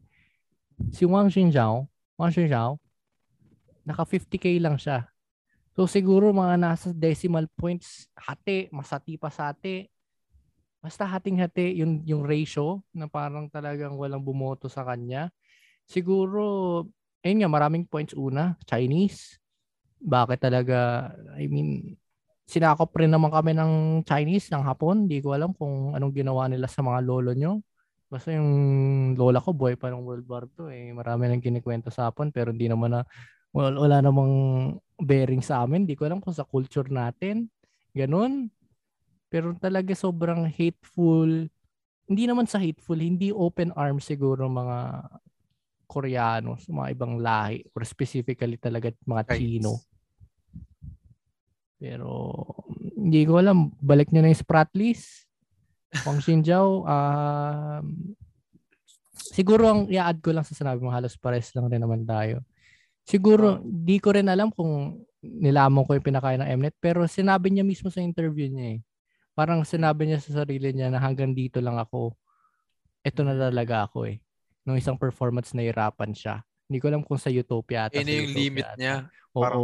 [0.90, 1.86] Si Wang Xinjiao,
[2.18, 2.80] Wang Xinjiao,
[3.86, 5.06] naka 50k lang siya.
[5.78, 9.86] So siguro mga nasa decimal points, hati, masati pa sa hati.
[10.80, 15.28] Basta hating-hati yung, yung ratio na parang talagang walang bumoto sa kanya.
[15.84, 16.84] Siguro,
[17.20, 18.56] ayun nga, maraming points una.
[18.64, 19.36] Chinese.
[20.00, 22.00] Bakit talaga, I mean,
[22.50, 25.06] sinakop rin naman kami ng Chinese, ng Hapon.
[25.06, 27.62] Hindi ko alam kung anong ginawa nila sa mga lolo nyo.
[28.10, 28.50] Basta yung
[29.14, 30.74] lola ko, boy pa ng World War II.
[30.74, 30.90] Eh.
[30.98, 33.02] Marami nang kinikwento sa Hapon, pero hindi naman na,
[33.54, 34.34] wala, wala namang
[34.98, 35.86] bearing sa amin.
[35.86, 37.54] Hindi ko alam kung sa culture natin.
[37.94, 38.50] Ganun.
[39.30, 41.46] Pero talaga sobrang hateful.
[42.10, 45.06] Hindi naman sa hateful, hindi open arms siguro mga
[45.90, 49.82] Koreano, mga ibang lahi, or specifically talaga mga Chino.
[51.82, 52.46] Pero
[52.94, 55.26] hindi ko alam, balik niyo na yung Spratlys.
[56.06, 57.82] Wang Xinjiao, uh,
[59.38, 62.46] siguro ang i-add ko lang sa sinabi mo, halos pares lang rin naman tayo.
[63.02, 63.62] Siguro, oh.
[63.66, 67.90] di ko rin alam kung nilamon ko yung pinakain ng Mnet, pero sinabi niya mismo
[67.90, 68.80] sa interview niya eh.
[69.34, 72.14] Parang sinabi niya sa sarili niya na hanggang dito lang ako.
[73.02, 74.22] Ito na talaga ako eh.
[74.70, 76.46] Nung isang performance na irapan siya.
[76.70, 77.98] Hindi ko alam kung sa Utopia ata.
[77.98, 78.78] Yun yung limit ata.
[78.78, 78.96] niya.
[79.34, 79.42] Oo.
[79.42, 79.62] Parang,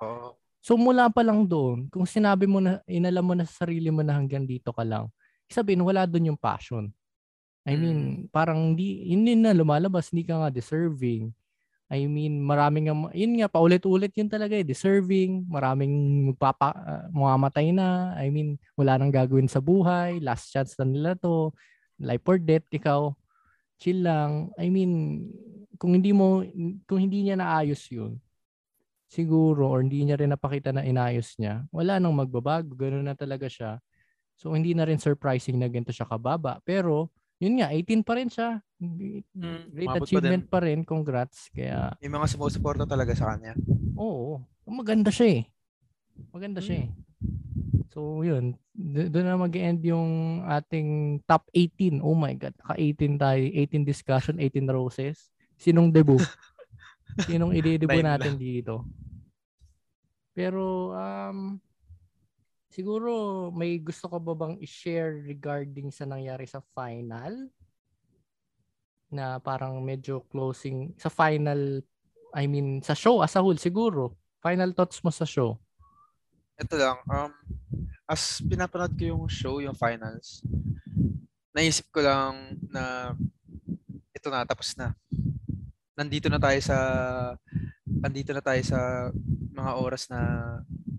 [0.00, 0.32] oh.
[0.64, 4.00] So mula pa lang doon, kung sinabi mo na, inalam mo na sa sarili mo
[4.00, 5.12] na hanggang dito ka lang,
[5.46, 6.88] sabihin wala doon yung passion.
[7.66, 8.34] I mean, mm.
[8.34, 11.34] parang hindi, hindi na lumalabas, hindi ka nga deserving.
[11.86, 15.94] I mean, maraming, yun nga, paulit-ulit yun talaga eh, deserving, maraming
[16.34, 21.14] magpapa, uh, mamamatay na, I mean, wala nang gagawin sa buhay, last chance na nila
[21.14, 21.54] to,
[22.02, 23.14] life or death, ikaw,
[23.76, 24.50] chill lang.
[24.56, 25.24] I mean,
[25.76, 26.44] kung hindi mo,
[26.88, 28.20] kung hindi niya naayos yun,
[29.06, 32.74] siguro or hindi niya rin napakita na inayos niya, wala nang magbabago.
[32.74, 33.78] Ganun na talaga siya.
[34.36, 36.60] So hindi na rin surprising na ganito siya kababa.
[36.66, 37.08] Pero
[37.40, 38.60] yun nga, 18 pa rin siya.
[38.80, 40.84] Mm, Great achievement pa, pa rin.
[40.84, 41.48] Congrats.
[41.52, 43.56] Kaya yung mga sumusuporta talaga sa kanya.
[43.96, 44.40] Oo.
[44.68, 45.42] Maganda siya eh.
[46.32, 46.66] Maganda mm.
[46.66, 46.88] siya eh.
[47.90, 52.04] So yun, doon na mag-end yung ating top 18.
[52.04, 53.40] Oh my God, ka-18 tayo.
[53.40, 55.32] 18 discussion, 18 roses.
[55.56, 56.20] Sinong debut?
[57.26, 58.84] Sinong i-debut natin dito?
[60.36, 61.56] Pero um
[62.68, 67.48] siguro may gusto ka ba bang i-share regarding sa nangyari sa final?
[69.08, 71.80] Na parang medyo closing sa final
[72.36, 74.12] I mean sa show as a whole siguro.
[74.44, 75.56] Final thoughts mo sa show?
[76.56, 77.32] Ito lang um
[78.06, 80.40] as pinapanood ko yung show, yung finals,
[81.50, 83.12] naisip ko lang na
[84.14, 84.94] ito na, tapos na
[85.98, 86.78] nandito na tayo sa
[87.82, 89.10] nandito na tayo sa
[89.50, 90.20] mga oras na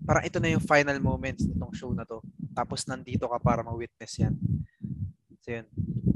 [0.04, 2.20] parang ito na yung final moments nitong show na to.
[2.52, 4.34] Tapos nandito ka para ma-witness yan.
[5.40, 5.66] So yun.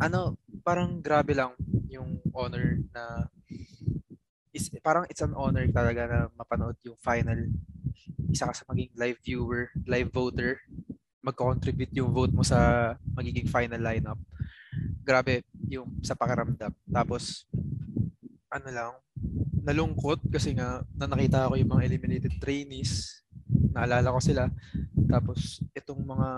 [0.02, 0.36] Ano,
[0.66, 1.54] parang grabe lang
[1.88, 3.30] yung honor na
[4.52, 7.48] is parang it's an honor talaga na mapanood yung final.
[8.30, 10.60] Isa ka sa maging live viewer, live voter,
[11.22, 14.18] mag-contribute yung vote mo sa magiging final lineup.
[15.06, 16.74] Grabe yung sa pakiramdam.
[16.90, 17.46] Tapos
[18.50, 18.92] ano lang,
[19.62, 23.22] nalungkot kasi nga na nakita ko yung mga eliminated trainees.
[23.72, 24.50] Naalala ko sila.
[25.06, 26.28] Tapos itong mga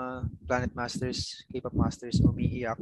[0.45, 2.79] Planet Masters, K-pop Masters, umiiyak.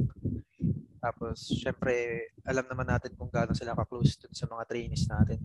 [0.98, 5.38] Tapos syempre alam naman natin kung gaano sila ka-close dun sa mga trainees natin.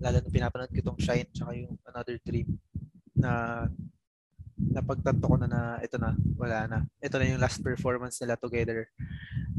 [0.00, 2.48] Lalo na pinapanood ko itong Shine tsaka yung Another Dream
[3.22, 3.64] na
[4.58, 6.78] napagtanto ko na na ito na, wala na.
[6.98, 8.90] Ito na yung last performance nila together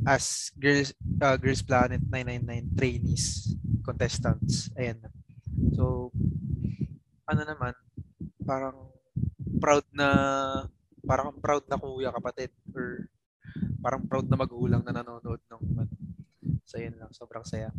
[0.03, 0.91] as Girls
[1.23, 4.67] uh, Girls Planet 999 trainees, contestants.
[4.75, 4.99] Ayan.
[5.75, 6.11] So
[7.23, 7.73] ano naman,
[8.43, 8.91] parang
[9.63, 10.07] proud na
[11.03, 13.07] parang proud na kuya kapatid or
[13.83, 15.95] parang proud na magulang na nanonood ng ano.
[16.63, 17.71] So yun lang, sobrang saya.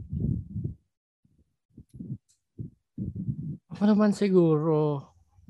[3.74, 5.03] Ako naman siguro,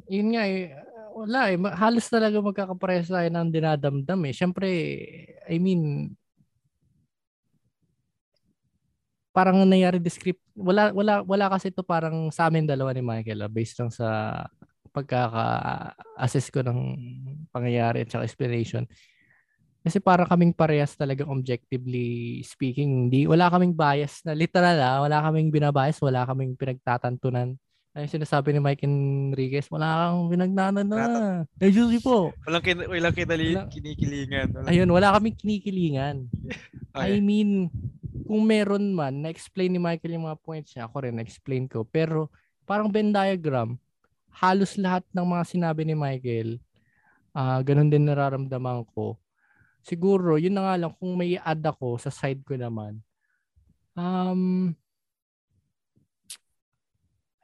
[0.09, 0.73] yun nga eh,
[1.15, 4.35] wala eh, halos talaga magkakapares tayo ng dinadamdam eh.
[4.35, 4.69] Siyempre,
[5.47, 6.13] I mean,
[9.35, 13.51] parang nangyari descript wala wala wala kasi ito parang sa amin dalawa ni Michael ah,
[13.51, 14.39] based lang sa
[14.95, 16.81] pagkaka-assess ko ng
[17.51, 18.87] pangyayari at saka explanation.
[19.83, 23.11] Kasi parang kaming parehas talaga objectively speaking.
[23.11, 27.59] Hindi, wala kaming bias na literal ah, wala kaming binabias, wala kaming pinagtatantunan.
[27.95, 31.03] Ay sinasabi ni Mike Enriquez, wala kang pinagnanan na.
[31.63, 32.35] Eh, Juicy po.
[32.43, 34.51] Walang, kin- walang kinali- kinikilingan.
[34.51, 34.67] Walang...
[34.67, 36.27] Ayun, wala kaming kinikilingan.
[36.91, 37.15] okay.
[37.15, 37.71] I mean,
[38.27, 41.87] kung meron man, na-explain ni Michael yung mga points niya, ako rin na-explain ko.
[41.87, 42.35] Pero
[42.67, 43.79] parang Venn diagram,
[44.43, 46.59] halos lahat ng mga sinabi ni Michael
[47.35, 49.19] Uh, ganun din nararamdaman ko.
[49.83, 53.03] Siguro, yun na nga lang, kung may add ako sa side ko naman,
[53.99, 54.71] um,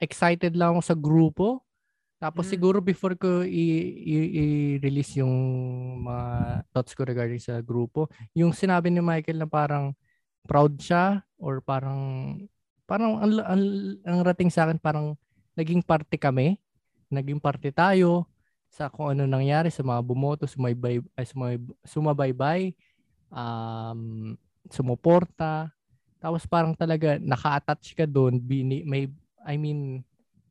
[0.00, 1.46] excited lang ako sa grupo.
[2.20, 2.52] Tapos mm.
[2.52, 5.36] siguro before ko i-release yung
[6.04, 6.24] mga
[6.72, 9.92] thoughts ko regarding sa grupo, yung sinabi ni Michael na parang
[10.44, 12.36] proud siya or parang
[12.88, 13.62] parang ang, ang,
[14.02, 15.14] ang rating sa akin parang
[15.54, 16.58] naging parte kami,
[17.12, 18.26] naging parte tayo
[18.70, 22.60] sa kung ano nangyari sa mga bumoto, sumaybay, ay, sumay, sumabaybay,
[23.30, 24.34] um,
[24.70, 25.74] sumuporta.
[26.22, 29.10] Tapos parang talaga naka-attach ka doon, bini, may
[29.44, 30.04] I mean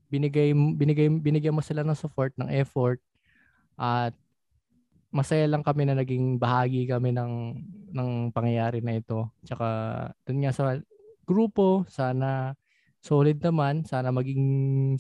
[0.10, 3.00] binigay binigay binigyan mo sila ng support, ng effort
[3.78, 4.14] at
[5.10, 7.34] masaya lang kami na naging bahagi kami ng
[7.94, 9.30] ng pangyayari na ito.
[9.42, 9.68] Tsaka
[10.26, 10.78] dun nga sa
[11.26, 12.54] grupo, sana
[13.02, 14.44] solid naman, sana maging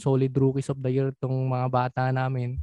[0.01, 2.57] solid rookies of the year tong mga bata namin.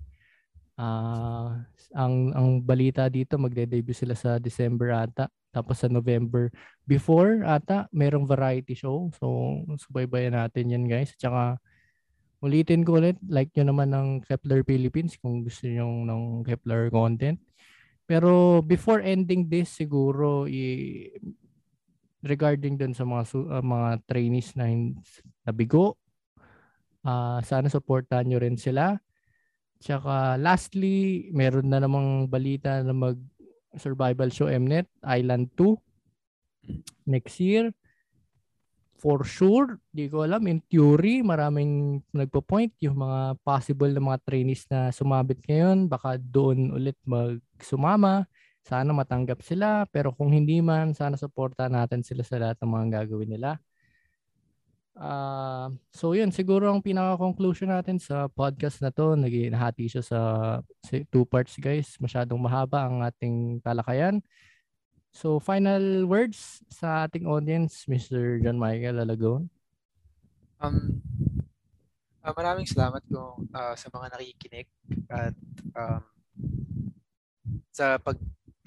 [0.77, 1.57] Uh,
[1.97, 5.31] ang ang balita dito magde-debut sila sa December ata.
[5.57, 6.52] Tapos sa November
[6.84, 9.09] before ata merong variety show.
[9.16, 11.16] So subaybayan natin 'yan guys.
[11.16, 11.57] Tsaka
[12.44, 17.40] ulitin ko ulit like nyo naman ng Kepler Philippines kung gusto niyo ng Kepler content.
[18.04, 21.09] Pero before ending this siguro i
[22.20, 24.68] regarding dun sa mga uh, mga trainees na
[25.48, 25.96] nabigo
[27.07, 28.98] uh, sana supportahan nyo rin sila.
[29.78, 33.16] Tsaka lastly, meron na namang balita na mag
[33.79, 35.77] survival show Mnet Island 2
[37.07, 37.70] next year.
[38.97, 40.49] For sure, di ko alam.
[40.49, 45.87] In theory, maraming nagpo-point yung mga possible na mga trainees na sumabit ngayon.
[45.87, 48.24] Baka doon ulit magsumama.
[48.64, 49.85] Sana matanggap sila.
[49.93, 53.61] Pero kung hindi man, sana suporta natin sila sa lahat ng mga gagawin nila.
[54.97, 60.20] Uh, so yun, siguro ang pinaka-conclusion natin sa podcast na to, nahati siya sa
[61.12, 62.01] two parts guys.
[62.01, 64.24] Masyadong mahaba ang ating talakayan.
[65.12, 68.40] So final words sa ating audience, Mr.
[68.40, 69.53] John Michael Alagon.
[70.61, 71.05] Um,
[72.24, 74.68] uh, maraming salamat kung uh, sa mga nakikinig
[75.12, 75.36] at
[75.76, 76.03] um,
[77.68, 78.16] sa pag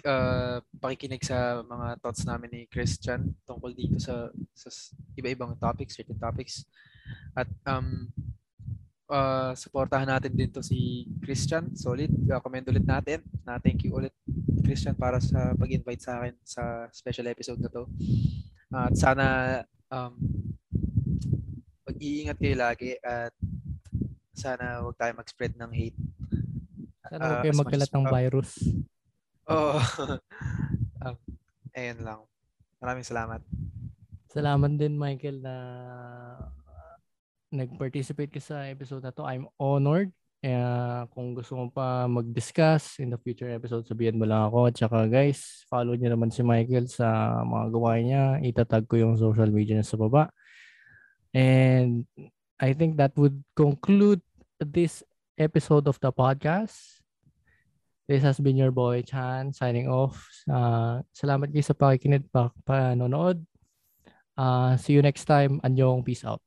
[0.05, 4.69] uh, pakikinig sa mga thoughts namin ni Christian tungkol dito sa, sa
[5.15, 6.63] iba-ibang topics, certain topics.
[7.35, 8.11] At um,
[9.09, 11.73] uh, supportahan natin din to si Christian.
[11.75, 12.13] Solid.
[12.29, 14.13] Uh, comment ulit natin na thank you ulit
[14.63, 17.89] Christian para sa pag-invite sa akin sa special episode na to.
[18.69, 19.25] Uh, at sana
[19.89, 20.13] um,
[21.89, 23.33] mag-iingat kayo lagi at
[24.37, 25.99] sana huwag tayo mag-spread ng hate.
[27.09, 28.51] Sana huwag kayo uh, magkalat ng virus.
[29.49, 29.77] Oo.
[31.05, 31.15] um,
[31.73, 32.19] ayun lang.
[32.79, 33.41] Maraming salamat.
[34.29, 35.55] Salamat din Michael na
[37.49, 39.25] nag-participate ka sa episode na to.
[39.25, 40.13] I'm honored.
[40.39, 44.69] Uh, kung gusto mo pa mag-discuss in the future episode, sabihan mo lang ako.
[44.69, 48.25] At saka guys, follow niyo naman si Michael sa mga gawain niya.
[48.45, 50.29] Itatag ko yung social media niya sa baba.
[51.33, 52.05] And
[52.61, 54.21] I think that would conclude
[54.61, 55.03] this
[55.35, 56.98] episode of the podcast.
[58.09, 60.17] This has been your boy Chan signing off.
[60.49, 63.37] Uh, salamat kayo sa pakikinig pa panonood.
[64.33, 65.61] Uh, see you next time.
[65.61, 66.41] Anyong peace out.